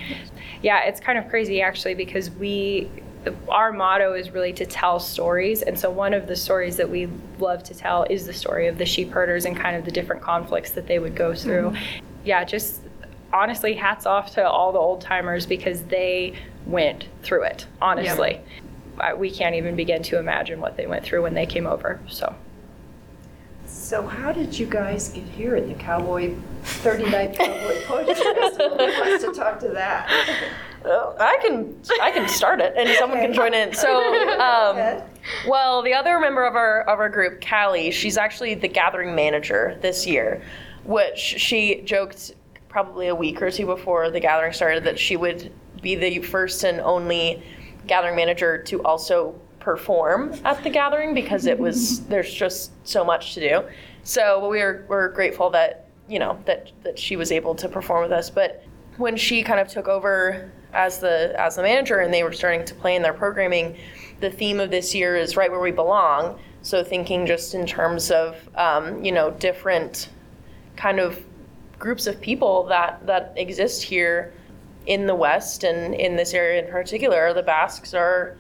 Yeah, 0.63 0.85
it's 0.85 1.01
kind 1.01 1.19
of 1.19 1.29
crazy 1.29 1.63
actually 1.63 1.95
because 1.95 2.31
we 2.31 2.91
our 3.49 3.73
motto 3.73 4.15
is 4.15 4.31
really 4.31 4.53
to 4.55 4.67
tell 4.67 4.99
stories. 5.01 5.63
And 5.63 5.79
so 5.79 5.91
one 5.91 6.13
of 6.15 6.27
the 6.27 6.37
stories 6.37 6.77
that 6.77 6.89
we 6.91 7.09
love 7.39 7.63
to 7.65 7.75
tell 7.75 8.05
is 8.11 8.27
the 8.27 8.33
story 8.33 8.67
of 8.67 8.79
the 8.79 8.87
sheep 8.87 9.11
herders 9.11 9.45
and 9.45 9.57
kind 9.57 9.77
of 9.77 9.85
the 9.85 9.91
different 9.91 10.23
conflicts 10.23 10.71
that 10.73 10.87
they 10.87 10.99
would 10.99 11.15
go 11.15 11.35
through. 11.35 11.71
Mm-hmm. 11.71 12.05
Yeah, 12.25 12.45
just 12.45 12.81
honestly, 13.33 13.75
hats 13.75 14.07
off 14.07 14.33
to 14.35 14.49
all 14.49 14.73
the 14.73 14.79
old 14.79 15.01
timers 15.01 15.47
because 15.47 15.83
they 15.85 16.35
went 16.67 17.07
through 17.23 17.45
it, 17.45 17.67
honestly. 17.81 18.41
I- 18.99 19.15
We 19.15 19.31
can't 19.31 19.55
even 19.55 19.75
begin 19.77 20.03
to 20.05 20.19
imagine 20.19 20.61
what 20.61 20.77
they 20.77 20.87
went 20.87 21.05
through 21.05 21.23
when 21.23 21.35
they 21.35 21.47
came 21.47 21.67
over. 21.67 21.99
So, 22.09 22.35
So 23.67 24.03
how 24.07 24.33
did 24.33 24.59
you 24.59 24.67
guys 24.67 25.09
get 25.09 25.25
here 25.25 25.57
at 25.57 25.67
the 25.67 25.75
Cowboy, 25.75 26.35
39th 26.65 27.37
Cowboy 27.39 27.81
Poetry 27.87 28.15
Festival? 28.15 28.77
Who 28.79 29.01
wants 29.01 29.25
to 29.25 29.33
talk 29.33 29.59
to 29.61 29.69
that? 29.69 30.11
Well, 30.85 31.17
I 31.19 31.39
can 31.43 31.77
I 32.01 32.11
can 32.11 32.29
start 32.29 32.61
it 32.61 32.75
and 32.77 32.89
someone 32.99 33.21
can 33.21 33.33
join 33.33 33.55
in. 33.55 33.75
So, 33.75 33.89
um, 34.41 35.03
well, 35.47 35.83
the 35.83 35.95
other 35.95 36.19
member 36.19 36.45
of 36.45 36.57
our 36.57 36.83
of 36.83 36.99
our 36.99 37.09
group, 37.09 37.45
Callie, 37.45 37.91
she's 37.91 38.17
actually 38.17 38.55
the 38.55 38.69
gathering 38.69 39.15
manager 39.15 39.79
this 39.81 40.07
year, 40.07 40.43
which 40.85 41.19
she 41.19 41.83
joked 41.83 42.35
probably 42.69 43.09
a 43.09 43.15
week 43.15 43.43
or 43.43 43.51
two 43.51 43.67
before 43.67 44.11
the 44.11 44.21
gathering 44.21 44.53
started 44.53 44.85
that 44.85 44.99
she 44.99 45.17
would 45.17 45.53
be 45.83 45.95
the 45.95 46.21
first 46.21 46.65
and 46.65 46.81
only 46.81 47.43
gathering 47.87 48.17
manager 48.17 48.63
to 48.63 48.83
also 48.83 49.35
perform 49.61 50.35
at 50.45 50.63
the 50.65 50.71
gathering 50.71 51.15
because 51.15 51.47
it 51.47 51.59
was 51.59 52.01
there's 52.07 52.33
just 52.33 52.73
so 52.87 53.05
much 53.05 53.35
to 53.35 53.41
do. 53.41 53.63
So 54.03 54.49
we're 54.49 54.85
we're 54.89 55.11
grateful 55.11 55.51
that 55.51 55.87
you 56.09 56.19
know 56.19 56.39
that 56.47 56.73
that 56.83 56.99
she 56.99 57.17
was 57.17 57.31
able 57.31 57.55
to 57.57 57.69
perform 57.69 58.03
with 58.03 58.13
us, 58.13 58.31
but 58.31 58.65
when 58.97 59.17
she 59.17 59.43
kind 59.43 59.61
of 59.61 59.69
took 59.69 59.89
over 59.89 60.51
as 60.73 60.99
the 60.99 61.35
as 61.39 61.57
the 61.57 61.63
manager 61.63 61.99
and 61.99 62.13
they 62.13 62.23
were 62.23 62.33
starting 62.33 62.65
to 62.65 62.75
play 62.75 62.97
in 62.97 63.03
their 63.03 63.13
programming, 63.13 63.77
the 64.21 64.31
theme 64.31 64.61
of 64.61 64.71
this 64.71 64.95
year 64.95 65.17
is 65.17 65.37
right 65.37 65.51
where 65.51 65.61
we 65.61 65.71
belong. 65.71 66.39
So 66.63 66.85
thinking 66.85 67.27
just 67.27 67.55
in 67.55 67.67
terms 67.67 68.11
of 68.11 68.37
um, 68.57 69.05
you 69.05 69.13
know 69.13 69.31
different 69.33 70.09
kind 70.77 71.01
of 71.01 71.23
groups 71.79 72.07
of 72.07 72.21
people 72.21 72.65
that 72.65 73.05
that 73.07 73.33
exist 73.37 73.83
here 73.83 74.33
in 74.87 75.07
the 75.07 75.15
West 75.15 75.65
and 75.65 75.95
in 75.95 76.17
this 76.17 76.35
area 76.35 76.65
in 76.65 76.71
particular. 76.71 77.33
The 77.33 77.43
Basques 77.43 77.95
are 77.95 78.37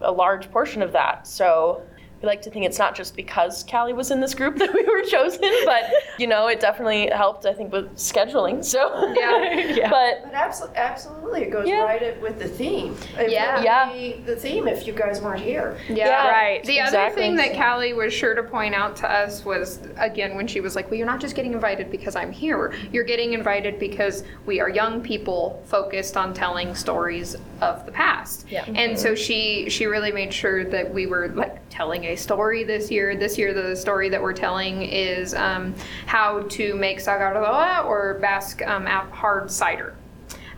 a 0.00 0.12
large 0.12 0.50
portion 0.50 0.82
of 0.82 0.92
that. 0.92 1.26
So 1.26 1.82
we 2.20 2.26
like 2.26 2.42
to 2.42 2.50
think 2.50 2.64
it's 2.64 2.78
not 2.78 2.96
just 2.96 3.14
because 3.14 3.64
Callie 3.70 3.92
was 3.92 4.10
in 4.10 4.20
this 4.20 4.34
group 4.34 4.56
that 4.58 4.72
we 4.74 4.84
were 4.84 5.02
chosen, 5.02 5.40
but 5.64 5.84
you 6.18 6.26
know, 6.26 6.48
it 6.48 6.60
definitely 6.60 7.08
helped. 7.08 7.46
I 7.46 7.52
think 7.52 7.72
with 7.72 7.94
scheduling. 7.96 8.64
So 8.64 9.12
Yeah. 9.14 9.88
but 9.90 10.24
But 10.24 10.34
absolutely, 10.34 10.76
absolutely, 10.76 11.42
it 11.42 11.50
goes 11.50 11.68
Yeah. 11.68 11.82
right 11.84 12.20
with 12.20 12.38
the 12.38 12.48
theme. 12.48 12.96
It 13.18 13.30
Yeah. 13.30 13.46
wouldn't 13.46 13.64
Yeah. 13.64 13.92
be 13.92 14.22
The 14.24 14.36
theme 14.36 14.66
if 14.66 14.86
you 14.86 14.92
guys 14.92 15.20
weren't 15.20 15.40
here. 15.40 15.76
Yeah. 15.88 16.28
Right, 16.28 16.64
The 16.64 16.80
other 16.80 17.10
thing 17.10 17.36
that 17.36 17.54
Callie 17.54 17.92
was 17.92 18.12
sure 18.12 18.34
to 18.34 18.42
point 18.42 18.74
out 18.74 18.96
to 18.96 19.10
us 19.10 19.44
was, 19.44 19.80
again, 19.96 20.36
when 20.36 20.46
she 20.46 20.60
was 20.60 20.74
like, 20.74 20.90
well, 20.90 20.96
you're 20.96 21.06
not 21.06 21.20
just 21.20 21.36
getting 21.36 21.52
invited 21.52 21.90
because 21.90 22.16
I'm 22.16 22.32
here. 22.32 22.74
You're 22.92 23.04
getting 23.04 23.32
invited 23.32 23.78
because 23.78 24.24
we 24.46 24.60
are 24.60 24.68
young 24.68 25.00
people 25.00 25.62
focused 25.66 26.16
on 26.16 26.34
telling 26.34 26.74
stories 26.74 27.36
of 27.60 27.86
the 27.86 27.92
past. 27.92 28.46
Yeah. 28.48 28.64
And 28.66 28.98
so 28.98 29.08
mm-hmm. 29.10 29.16
she, 29.16 29.70
she 29.70 29.86
really 29.86 30.12
made 30.12 30.32
sure 30.32 30.64
that 30.64 30.92
we 30.92 31.06
were 31.06 31.28
like 31.28 31.60
telling 31.70 32.04
a 32.08 32.16
story 32.16 32.64
this 32.64 32.90
year. 32.90 33.16
This 33.16 33.38
year, 33.38 33.52
the 33.52 33.76
story 33.76 34.08
that 34.08 34.20
we're 34.20 34.32
telling 34.32 34.82
is 34.82 35.34
um, 35.34 35.74
how 36.06 36.42
to 36.42 36.74
make 36.74 36.98
sagardoa 36.98 37.84
or 37.84 38.18
Basque 38.20 38.62
um, 38.66 38.86
hard 38.86 39.50
cider. 39.50 39.94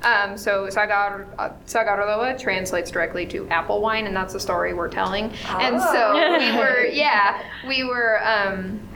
Um, 0.03 0.39
so 0.39 0.71
sagar, 0.71 1.27
uh, 1.39 1.51
sagardoa 1.67 2.39
translates 2.39 2.91
directly 2.91 3.27
to 3.27 3.47
apple 3.49 3.83
wine, 3.83 4.07
and 4.07 4.17
that's 4.17 4.33
the 4.33 4.41
story 4.41 4.73
we're 4.73 4.89
telling. 4.89 5.31
And 5.49 5.81
so 5.81 6.15
we 6.15 6.53
were, 6.59 6.87
yeah, 6.87 7.43
we 7.67 7.85
were. 7.85 8.25
Um, 8.27 8.87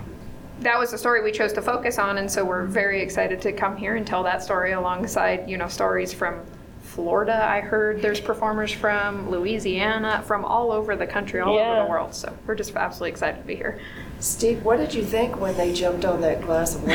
that 0.61 0.79
was 0.79 0.93
the 0.93 0.99
story 0.99 1.23
we 1.23 1.33
chose 1.33 1.53
to 1.55 1.61
focus 1.61 1.99
on, 1.99 2.19
and 2.19 2.31
so 2.31 2.45
we're 2.45 2.65
very 2.65 3.03
excited 3.03 3.43
to 3.43 3.53
come 3.53 3.77
here 3.77 3.97
and 3.97 4.07
tell 4.07 4.23
that 4.23 4.43
story 4.43 4.73
alongside, 4.73 5.51
you 5.51 5.59
know, 5.59 5.69
stories 5.69 6.15
from 6.15 6.41
Florida. 6.95 7.45
I 7.45 7.61
heard 7.61 8.01
there's 8.01 8.21
performers 8.21 8.71
from 8.71 9.29
Louisiana, 9.29 10.23
from 10.27 10.45
all 10.45 10.71
over 10.71 10.95
the 10.95 11.07
country, 11.07 11.41
all 11.41 11.59
over 11.59 11.83
the 11.85 11.91
world. 11.91 12.15
So 12.15 12.33
we're 12.47 12.55
just 12.55 12.75
absolutely 12.77 13.11
excited 13.11 13.39
to 13.41 13.47
be 13.47 13.57
here. 13.57 13.81
Steve, 14.21 14.65
what 14.65 14.77
did 14.77 14.95
you 14.95 15.05
think 15.05 15.41
when 15.41 15.57
they 15.57 15.73
jumped 15.73 16.05
on 16.05 16.21
that 16.21 16.41
glass 16.41 16.77
of 16.77 16.85
wine? 16.85 16.95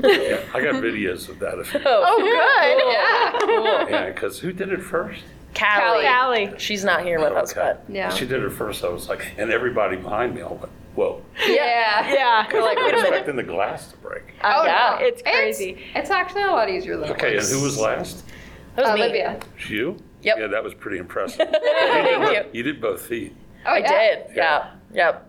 Yeah, 0.00 0.40
I 0.54 0.62
got 0.62 0.74
videos 0.82 1.28
of 1.28 1.38
that. 1.40 1.58
If 1.58 1.74
you, 1.74 1.80
Oh, 1.84 2.04
oh 2.06 3.86
good. 3.88 3.90
Yeah. 3.90 4.06
yeah, 4.06 4.12
because 4.12 4.38
who 4.38 4.52
did 4.52 4.72
it 4.72 4.82
first? 4.82 5.22
Callie. 5.54 6.06
Callie. 6.06 6.52
She's 6.58 6.84
not 6.84 7.02
here 7.04 7.20
with 7.20 7.32
oh, 7.32 7.36
us, 7.36 7.52
Okay. 7.52 7.60
but 7.60 7.94
Yeah. 7.94 8.08
She 8.10 8.26
did 8.26 8.42
it 8.42 8.50
first. 8.50 8.84
I 8.84 8.88
was 8.88 9.08
like, 9.08 9.32
and 9.36 9.50
everybody 9.50 9.96
behind 9.96 10.34
me, 10.34 10.40
I 10.42 10.48
went, 10.48 10.70
whoa. 10.94 11.22
Yeah. 11.46 12.10
Yeah. 12.12 12.46
we're 12.52 12.62
like, 12.62 12.78
wait 12.78 12.94
a 12.94 12.96
minute. 12.96 13.08
Expecting 13.08 13.36
the 13.36 13.42
glass 13.42 13.90
to 13.90 13.96
break. 13.98 14.22
Oh, 14.42 14.64
yeah. 14.64 14.96
no. 14.98 15.06
It's 15.06 15.22
crazy. 15.22 15.78
It's, 15.94 16.10
actually 16.10 16.42
a 16.42 16.46
lot 16.50 16.70
easier 16.70 16.96
than 16.96 17.10
Okay, 17.10 17.34
it 17.34 17.40
and 17.40 17.48
who 17.48 17.62
was 17.62 17.78
last? 17.78 18.24
That 18.76 18.86
was 18.86 18.94
me. 18.94 19.02
Olivia. 19.02 19.40
It's 19.56 19.70
You? 19.70 19.96
Yep. 20.22 20.36
Yeah, 20.38 20.46
that 20.48 20.62
was 20.62 20.74
pretty 20.74 20.98
impressive. 20.98 21.48
Thank 21.62 22.32
you. 22.32 22.44
You 22.52 22.62
did 22.62 22.80
both 22.80 23.02
feet. 23.02 23.34
Oh, 23.66 23.70
I 23.72 23.78
yeah. 23.78 23.98
did. 23.98 24.36
Yeah. 24.36 24.70
Yep. 24.92 25.26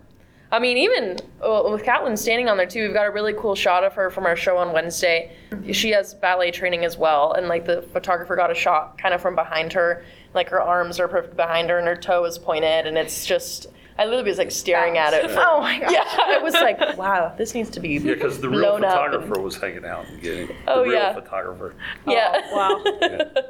I 0.50 0.58
mean, 0.58 0.76
even 0.76 1.16
uh, 1.42 1.62
with 1.70 1.82
Katlyn 1.82 2.16
standing 2.18 2.50
on 2.50 2.58
there 2.58 2.66
too, 2.66 2.82
we've 2.82 2.92
got 2.92 3.06
a 3.06 3.10
really 3.10 3.32
cool 3.32 3.54
shot 3.54 3.84
of 3.84 3.94
her 3.94 4.10
from 4.10 4.26
our 4.26 4.36
show 4.36 4.58
on 4.58 4.72
Wednesday. 4.72 5.34
She 5.72 5.90
has 5.90 6.12
ballet 6.12 6.50
training 6.50 6.84
as 6.84 6.98
well, 6.98 7.32
and 7.32 7.48
like 7.48 7.64
the 7.64 7.80
photographer 7.92 8.36
got 8.36 8.50
a 8.50 8.54
shot 8.54 8.98
kind 8.98 9.14
of 9.14 9.22
from 9.22 9.34
behind 9.34 9.72
her, 9.72 10.04
like 10.34 10.50
her 10.50 10.60
arms 10.60 11.00
are 11.00 11.08
perfect 11.08 11.36
behind 11.36 11.70
her 11.70 11.78
and 11.78 11.88
her 11.88 11.96
toe 11.96 12.24
is 12.24 12.38
pointed, 12.38 12.86
and 12.86 12.98
it's 12.98 13.24
just. 13.26 13.68
I 13.98 14.04
literally 14.06 14.30
was 14.30 14.38
like 14.38 14.50
staring 14.50 14.96
at 14.98 15.12
it. 15.12 15.30
For, 15.30 15.40
Oh 15.46 15.60
my 15.60 15.78
god. 15.78 15.90
yeah, 15.92 16.04
I 16.06 16.38
was 16.42 16.54
like, 16.54 16.96
wow, 16.96 17.34
this 17.36 17.54
needs 17.54 17.70
to 17.70 17.80
be 17.80 17.90
Yeah, 17.90 18.14
because 18.14 18.40
the 18.40 18.48
real 18.48 18.60
blown 18.78 18.84
up 18.84 18.98
and- 19.04 19.12
photographer 19.12 19.40
was 19.42 19.56
hanging 19.56 19.84
out 19.84 20.06
and 20.08 20.20
getting 20.20 20.48
Oh, 20.66 20.78
the 20.82 20.88
real 20.90 20.92
yeah. 20.98 21.12
photographer. 21.14 21.74
yeah, 22.06 22.40
oh, 22.52 22.82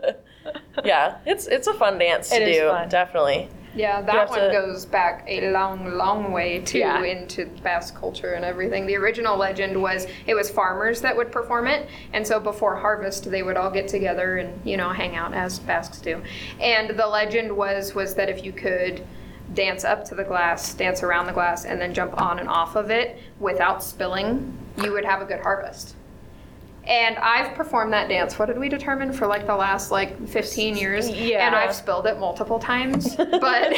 Wow. 0.04 0.12
yeah. 0.84 1.18
It's 1.26 1.46
it's 1.46 1.66
a 1.66 1.74
fun 1.74 1.98
dance 1.98 2.28
to 2.30 2.36
It 2.36 2.48
is 2.48 2.56
do, 2.58 2.68
fun. 2.68 2.88
definitely. 2.88 3.48
Yeah, 3.74 4.02
that 4.02 4.28
one 4.28 4.38
to- 4.40 4.50
goes 4.52 4.84
back 4.84 5.24
a 5.28 5.50
long, 5.50 5.96
long 5.96 6.30
way 6.30 6.58
too 6.60 6.80
Yeah. 6.80 7.02
into 7.04 7.46
Basque 7.62 7.94
culture 7.98 8.32
and 8.34 8.44
everything. 8.44 8.86
The 8.86 8.96
original 8.96 9.38
legend 9.38 9.80
was 9.80 10.06
it 10.26 10.34
was 10.34 10.50
farmers 10.50 11.00
that 11.00 11.16
would 11.16 11.32
perform 11.32 11.66
it, 11.68 11.88
and 12.12 12.26
so 12.26 12.38
before 12.38 12.76
harvest 12.76 13.30
they 13.30 13.42
would 13.42 13.56
all 13.56 13.70
get 13.70 13.88
together 13.88 14.36
and 14.38 14.60
you 14.66 14.76
know 14.76 14.90
hang 14.90 15.16
out 15.16 15.32
as 15.32 15.58
Basques 15.58 16.00
do. 16.00 16.20
And 16.60 16.90
the 16.98 17.06
legend 17.06 17.56
was 17.56 17.94
was 17.94 18.14
that 18.16 18.28
if 18.28 18.44
you 18.44 18.52
could 18.52 19.06
dance 19.54 19.84
up 19.84 20.04
to 20.06 20.14
the 20.14 20.24
glass, 20.24 20.74
dance 20.74 21.02
around 21.02 21.26
the 21.26 21.32
glass, 21.32 21.64
and 21.64 21.80
then 21.80 21.92
jump 21.94 22.20
on 22.20 22.38
and 22.38 22.48
off 22.48 22.76
of 22.76 22.90
it 22.90 23.18
without 23.40 23.82
spilling, 23.82 24.56
you 24.82 24.92
would 24.92 25.04
have 25.04 25.20
a 25.22 25.24
good 25.24 25.40
harvest. 25.40 25.94
And 26.84 27.16
I've 27.18 27.54
performed 27.54 27.92
that 27.92 28.08
dance. 28.08 28.38
What 28.40 28.46
did 28.46 28.58
we 28.58 28.68
determine 28.68 29.12
for 29.12 29.28
like 29.28 29.46
the 29.46 29.54
last 29.54 29.92
like 29.92 30.26
15 30.28 30.76
years? 30.76 31.08
Yeah. 31.08 31.46
And 31.46 31.54
I've 31.54 31.74
spilled 31.74 32.06
it 32.06 32.18
multiple 32.18 32.58
times, 32.58 33.14
but 33.16 33.70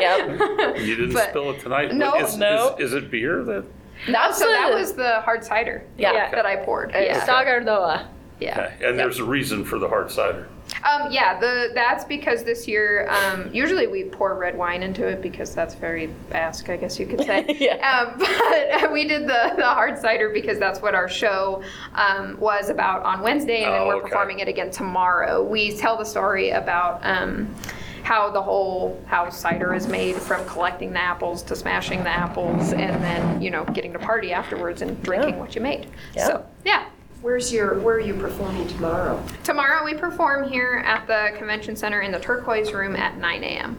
Yep. 0.00 0.78
You 0.78 0.96
didn't 0.96 1.12
But- 1.12 1.28
spill 1.30 1.50
it 1.50 1.60
tonight? 1.60 1.92
No. 1.94 2.14
Is, 2.14 2.36
No. 2.38 2.76
Is, 2.78 2.92
is 2.92 2.94
it 2.94 3.10
beer 3.10 3.44
that? 3.44 3.64
No, 4.08 4.32
so 4.32 4.46
that 4.46 4.72
was 4.72 4.94
the 4.94 5.20
hard 5.20 5.44
cider. 5.44 5.84
Yeah. 5.98 6.30
that 6.30 6.46
I 6.46 6.56
poured. 6.56 6.92
Yeah, 6.94 7.20
Sagardoa. 7.26 8.06
yeah. 8.40 8.58
Okay. 8.72 8.86
And 8.88 8.98
there's 8.98 9.18
a 9.18 9.24
reason 9.24 9.62
for 9.62 9.78
the 9.78 9.88
hard 9.88 10.10
cider. 10.10 10.48
Um, 10.82 11.10
yeah, 11.12 11.38
the 11.38 11.70
that's 11.74 12.04
because 12.04 12.42
this 12.44 12.66
year, 12.66 13.08
um, 13.10 13.50
usually 13.52 13.86
we 13.86 14.04
pour 14.04 14.34
red 14.34 14.56
wine 14.56 14.82
into 14.82 15.06
it 15.06 15.20
because 15.22 15.54
that's 15.54 15.74
very 15.74 16.06
Basque, 16.30 16.68
I 16.70 16.76
guess 16.76 16.98
you 16.98 17.06
could 17.06 17.20
say. 17.24 17.44
Yeah. 17.60 17.76
Um, 18.08 18.18
but 18.80 18.92
we 18.92 19.06
did 19.06 19.22
the, 19.24 19.52
the 19.56 19.66
hard 19.66 19.98
cider 19.98 20.30
because 20.30 20.58
that's 20.58 20.80
what 20.80 20.94
our 20.94 21.08
show 21.08 21.62
um, 21.94 22.38
was 22.40 22.70
about 22.70 23.02
on 23.02 23.20
Wednesday, 23.20 23.64
and 23.64 23.74
then 23.74 23.80
Oh, 23.82 23.86
we're 23.88 23.96
okay. 23.96 24.08
performing 24.08 24.38
it 24.40 24.48
again 24.48 24.70
tomorrow. 24.70 25.42
We 25.42 25.76
tell 25.76 25.96
the 25.96 26.04
story 26.04 26.50
about. 26.50 27.00
Um, 27.04 27.54
how 28.02 28.30
the 28.30 28.40
whole 28.40 28.98
how 29.06 29.28
cider 29.28 29.74
is 29.74 29.86
made 29.86 30.16
from 30.16 30.44
collecting 30.46 30.90
the 30.92 30.98
apples 30.98 31.42
to 31.42 31.54
smashing 31.54 32.02
the 32.02 32.08
apples 32.08 32.72
and 32.72 33.00
then 33.04 33.40
you 33.42 33.50
know 33.50 33.62
getting 33.66 33.92
to 33.92 33.98
party 33.98 34.32
afterwards 34.32 34.80
and 34.82 35.00
drinking 35.02 35.38
what 35.38 35.54
you 35.54 35.60
made 35.60 35.86
Yeah. 36.16 36.26
so 36.26 36.46
yeah 36.64 36.86
Where's 37.22 37.52
your, 37.52 37.78
where 37.80 37.96
are 37.96 38.00
you 38.00 38.14
performing 38.14 38.66
tomorrow? 38.68 39.22
Tomorrow 39.44 39.84
we 39.84 39.94
perform 39.94 40.48
here 40.48 40.82
at 40.86 41.06
the 41.06 41.36
convention 41.36 41.76
center 41.76 42.00
in 42.00 42.12
the 42.12 42.18
turquoise 42.18 42.72
room 42.72 42.96
at 42.96 43.18
9 43.18 43.44
a.m. 43.44 43.78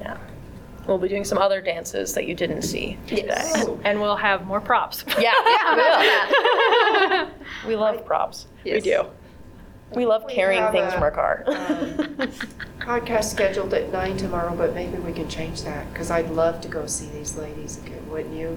Yeah. 0.00 0.16
We'll 0.86 0.96
be 0.98 1.08
doing 1.08 1.24
some 1.24 1.36
other 1.36 1.60
dances 1.60 2.14
that 2.14 2.26
you 2.26 2.34
didn't 2.34 2.62
see 2.62 2.96
Yes. 3.08 3.52
today. 3.60 3.76
And 3.84 4.00
we'll 4.00 4.16
have 4.16 4.46
more 4.46 4.60
props. 4.60 5.04
Yeah, 5.18 5.20
Yeah, 5.20 5.72
imagine 5.74 7.10
that. 7.10 7.30
we 7.66 7.76
love 7.76 8.06
props. 8.06 8.46
Yes. 8.64 8.76
We 8.84 8.90
do. 8.90 9.04
We 9.94 10.06
love 10.06 10.24
We 10.26 10.34
carrying 10.34 10.62
have 10.62 10.72
things 10.72 10.88
a- 10.88 10.92
from 10.94 11.02
our 11.02 11.10
car. 11.10 11.44
Um, 11.46 12.30
podcast 12.80 13.24
scheduled 13.24 13.74
at 13.74 13.92
nine 13.92 14.16
tomorrow, 14.16 14.54
but 14.56 14.74
maybe 14.74 14.96
we 14.98 15.12
can 15.12 15.28
change 15.28 15.62
that, 15.64 15.90
because 15.92 16.10
I'd 16.10 16.30
love 16.30 16.62
to 16.62 16.68
go 16.68 16.86
see 16.86 17.06
these 17.10 17.36
ladies 17.36 17.78
again, 17.84 18.08
wouldn't 18.10 18.34
you? 18.34 18.56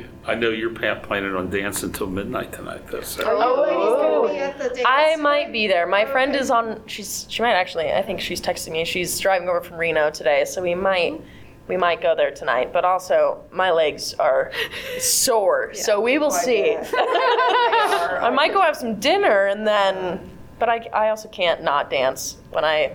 Yeah. 0.00 0.06
I 0.26 0.34
know 0.34 0.50
you're 0.50 0.74
pa- 0.74 1.00
planning 1.00 1.34
on 1.34 1.50
dancing 1.50 1.90
until 1.90 2.06
midnight 2.06 2.52
tonight, 2.52 2.86
though. 2.88 3.00
So. 3.02 3.24
Oh, 3.26 3.62
are 3.62 3.70
you 3.70 3.78
ladies 3.78 4.02
gonna 4.02 4.28
be 4.28 4.38
at 4.38 4.58
the 4.58 4.70
oh. 4.70 4.74
dance? 4.74 4.86
I 4.88 5.16
might 5.16 5.52
be 5.52 5.66
there. 5.66 5.86
My 5.86 6.04
friend 6.04 6.34
is 6.34 6.50
on. 6.50 6.80
She's. 6.86 7.26
She 7.28 7.42
might 7.42 7.52
actually. 7.52 7.92
I 7.92 8.02
think 8.02 8.20
she's 8.20 8.40
texting 8.40 8.72
me. 8.72 8.84
She's 8.84 9.18
driving 9.18 9.48
over 9.48 9.60
from 9.60 9.76
Reno 9.76 10.10
today, 10.10 10.44
so 10.44 10.62
we 10.62 10.74
might. 10.74 11.20
We 11.66 11.76
might 11.78 12.02
go 12.02 12.14
there 12.14 12.30
tonight. 12.30 12.72
But 12.72 12.84
also, 12.84 13.42
my 13.50 13.70
legs 13.70 14.14
are 14.14 14.52
sore, 14.98 15.72
so 15.74 16.00
we 16.00 16.18
will 16.18 16.30
see. 16.30 16.74
bet. 16.74 16.90
They 16.90 16.98
are. 16.98 18.18
I 18.22 18.30
might 18.30 18.52
go 18.52 18.60
have 18.60 18.76
some 18.76 19.00
dinner 19.00 19.46
and 19.46 19.66
then. 19.66 20.30
But 20.58 20.68
I. 20.68 20.88
I 20.92 21.08
also 21.10 21.28
can't 21.28 21.62
not 21.62 21.90
dance 21.90 22.38
when 22.50 22.64
I 22.64 22.94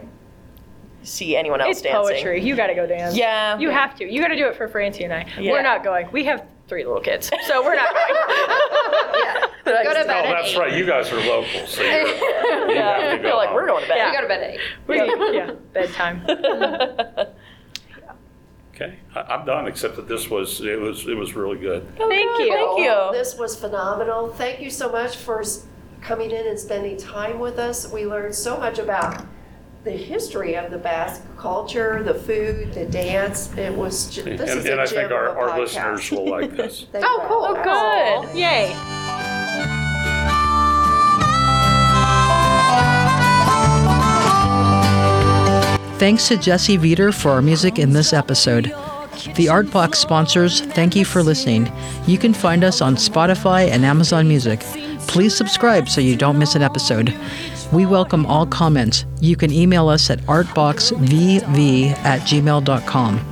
see 1.03 1.35
anyone 1.35 1.61
else 1.61 1.77
It's 1.77 1.81
dancing. 1.81 2.15
poetry. 2.15 2.43
You 2.43 2.55
got 2.55 2.67
to 2.67 2.75
go 2.75 2.85
dance. 2.85 3.15
Yeah. 3.15 3.57
You 3.57 3.69
have 3.69 3.95
to. 3.95 4.11
You 4.11 4.21
got 4.21 4.29
to 4.29 4.35
do 4.35 4.47
it 4.47 4.55
for 4.55 4.67
Franci 4.67 5.03
and 5.03 5.13
I. 5.13 5.25
Yeah. 5.39 5.51
We're 5.51 5.61
not 5.61 5.83
going. 5.83 6.09
We 6.11 6.25
have 6.25 6.45
three 6.69 6.85
little 6.85 7.01
kids, 7.01 7.29
so 7.47 7.63
we're 7.63 7.75
not 7.75 7.93
going. 7.93 8.15
yeah. 9.65 9.83
Go 9.83 9.93
to 9.93 10.01
Oh, 10.01 10.07
bed 10.07 10.25
at 10.25 10.31
that's 10.41 10.53
8. 10.53 10.57
right. 10.59 10.73
You 10.73 10.85
guys 10.85 11.11
are 11.11 11.17
local, 11.17 11.65
so 11.67 11.81
you're, 11.81 11.91
you 12.07 12.07
have 12.07 12.69
Yeah. 12.69 13.11
to 13.11 13.17
go 13.17 13.23
Feel 13.29 13.37
like 13.37 13.47
home. 13.49 13.55
we're 13.55 13.67
going 13.67 13.83
to 13.83 13.89
bed. 13.89 14.05
We 14.07 14.15
go 14.15 14.21
to 14.21 14.27
bed 14.27 14.43
at 14.43 14.49
8. 14.55 14.59
We, 14.87 15.35
yeah, 15.37 15.51
bedtime. 15.73 17.27
Okay, 18.75 18.97
I, 19.13 19.19
I'm 19.33 19.45
done. 19.45 19.67
Except 19.67 19.97
that 19.97 20.07
this 20.07 20.29
was 20.29 20.61
it 20.61 20.79
was 20.79 21.05
it 21.05 21.17
was 21.17 21.35
really 21.35 21.57
good. 21.57 21.85
Oh, 21.99 22.07
Thank 22.07 22.39
you. 22.39 22.53
Thank 22.53 22.79
you. 22.79 23.09
This 23.11 23.37
was 23.37 23.53
phenomenal. 23.59 24.29
Thank 24.29 24.61
you 24.61 24.69
so 24.69 24.89
much 24.89 25.17
for 25.17 25.43
coming 26.01 26.31
in 26.31 26.47
and 26.47 26.57
spending 26.57 26.95
time 26.95 27.39
with 27.39 27.59
us. 27.59 27.91
We 27.91 28.05
learned 28.05 28.33
so 28.35 28.57
much 28.57 28.79
about 28.79 29.25
the 29.83 29.91
history 29.91 30.55
of 30.55 30.71
the 30.71 30.77
Basque 30.77 31.23
culture, 31.37 32.03
the 32.03 32.13
food, 32.13 32.73
the 32.73 32.85
dance. 32.85 33.55
It 33.57 33.73
was, 33.73 34.09
ju- 34.13 34.23
this 34.23 34.41
and 34.51 34.59
is 34.59 34.65
and 34.65 34.79
a 34.79 34.81
I 34.81 34.85
gem 34.85 34.95
think 34.95 35.11
our, 35.11 35.27
a 35.27 35.31
our 35.33 35.49
podcast. 35.49 35.57
listeners 35.59 36.11
will 36.11 36.29
like 36.29 36.51
this. 36.55 36.85
They 36.91 36.99
Oh, 37.03 37.27
will. 37.29 37.63
cool. 37.63 38.23
Good. 38.33 38.37
Yay. 38.39 39.79
Thanks 45.99 46.29
to 46.29 46.37
Jesse 46.37 46.77
Veter 46.77 47.13
for 47.13 47.31
our 47.31 47.41
music 47.41 47.77
in 47.77 47.91
this 47.91 48.13
episode. 48.13 48.73
The 49.35 49.49
Art 49.49 49.69
Box 49.69 49.99
sponsors, 49.99 50.61
thank 50.61 50.95
you 50.95 51.03
for 51.03 51.21
listening. 51.21 51.69
You 52.07 52.17
can 52.17 52.33
find 52.33 52.63
us 52.63 52.79
on 52.81 52.95
Spotify 52.95 53.67
and 53.69 53.83
Amazon 53.83 54.25
Music. 54.29 54.61
Please 55.09 55.35
subscribe 55.35 55.89
so 55.89 55.99
you 55.99 56.15
don't 56.15 56.39
miss 56.39 56.55
an 56.55 56.61
episode. 56.61 57.13
We 57.71 57.85
welcome 57.85 58.25
all 58.25 58.47
comments. 58.47 59.05
You 59.21 59.35
can 59.35 59.51
email 59.51 59.89
us 59.89 60.09
at 60.09 60.19
artboxvv 60.21 61.91
at 62.03 62.21
gmail.com. 62.21 63.25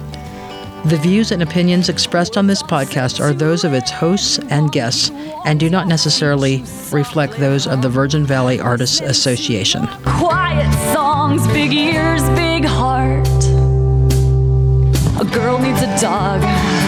The 0.86 0.98
views 0.98 1.32
and 1.32 1.42
opinions 1.42 1.90
expressed 1.90 2.38
on 2.38 2.46
this 2.46 2.62
podcast 2.62 3.20
are 3.20 3.34
those 3.34 3.64
of 3.64 3.74
its 3.74 3.90
hosts 3.90 4.38
and 4.50 4.72
guests 4.72 5.10
and 5.46 5.60
do 5.60 5.72
not 5.72 5.88
necessarily 5.88 6.64
reflect 6.92 7.34
those 7.38 7.66
of 7.66 7.82
the 7.82 7.90
Virgin 7.90 8.26
Valley 8.26 8.60
Artists 8.60 9.02
Association. 9.02 9.88
Quiet 10.06 10.72
songs, 10.94 11.48
big 11.48 11.74
ears, 11.74 12.22
big 12.30 12.64
heart. 12.64 13.28
A 15.20 15.26
girl 15.34 15.58
needs 15.58 15.82
a 15.82 16.00
dog. 16.00 16.87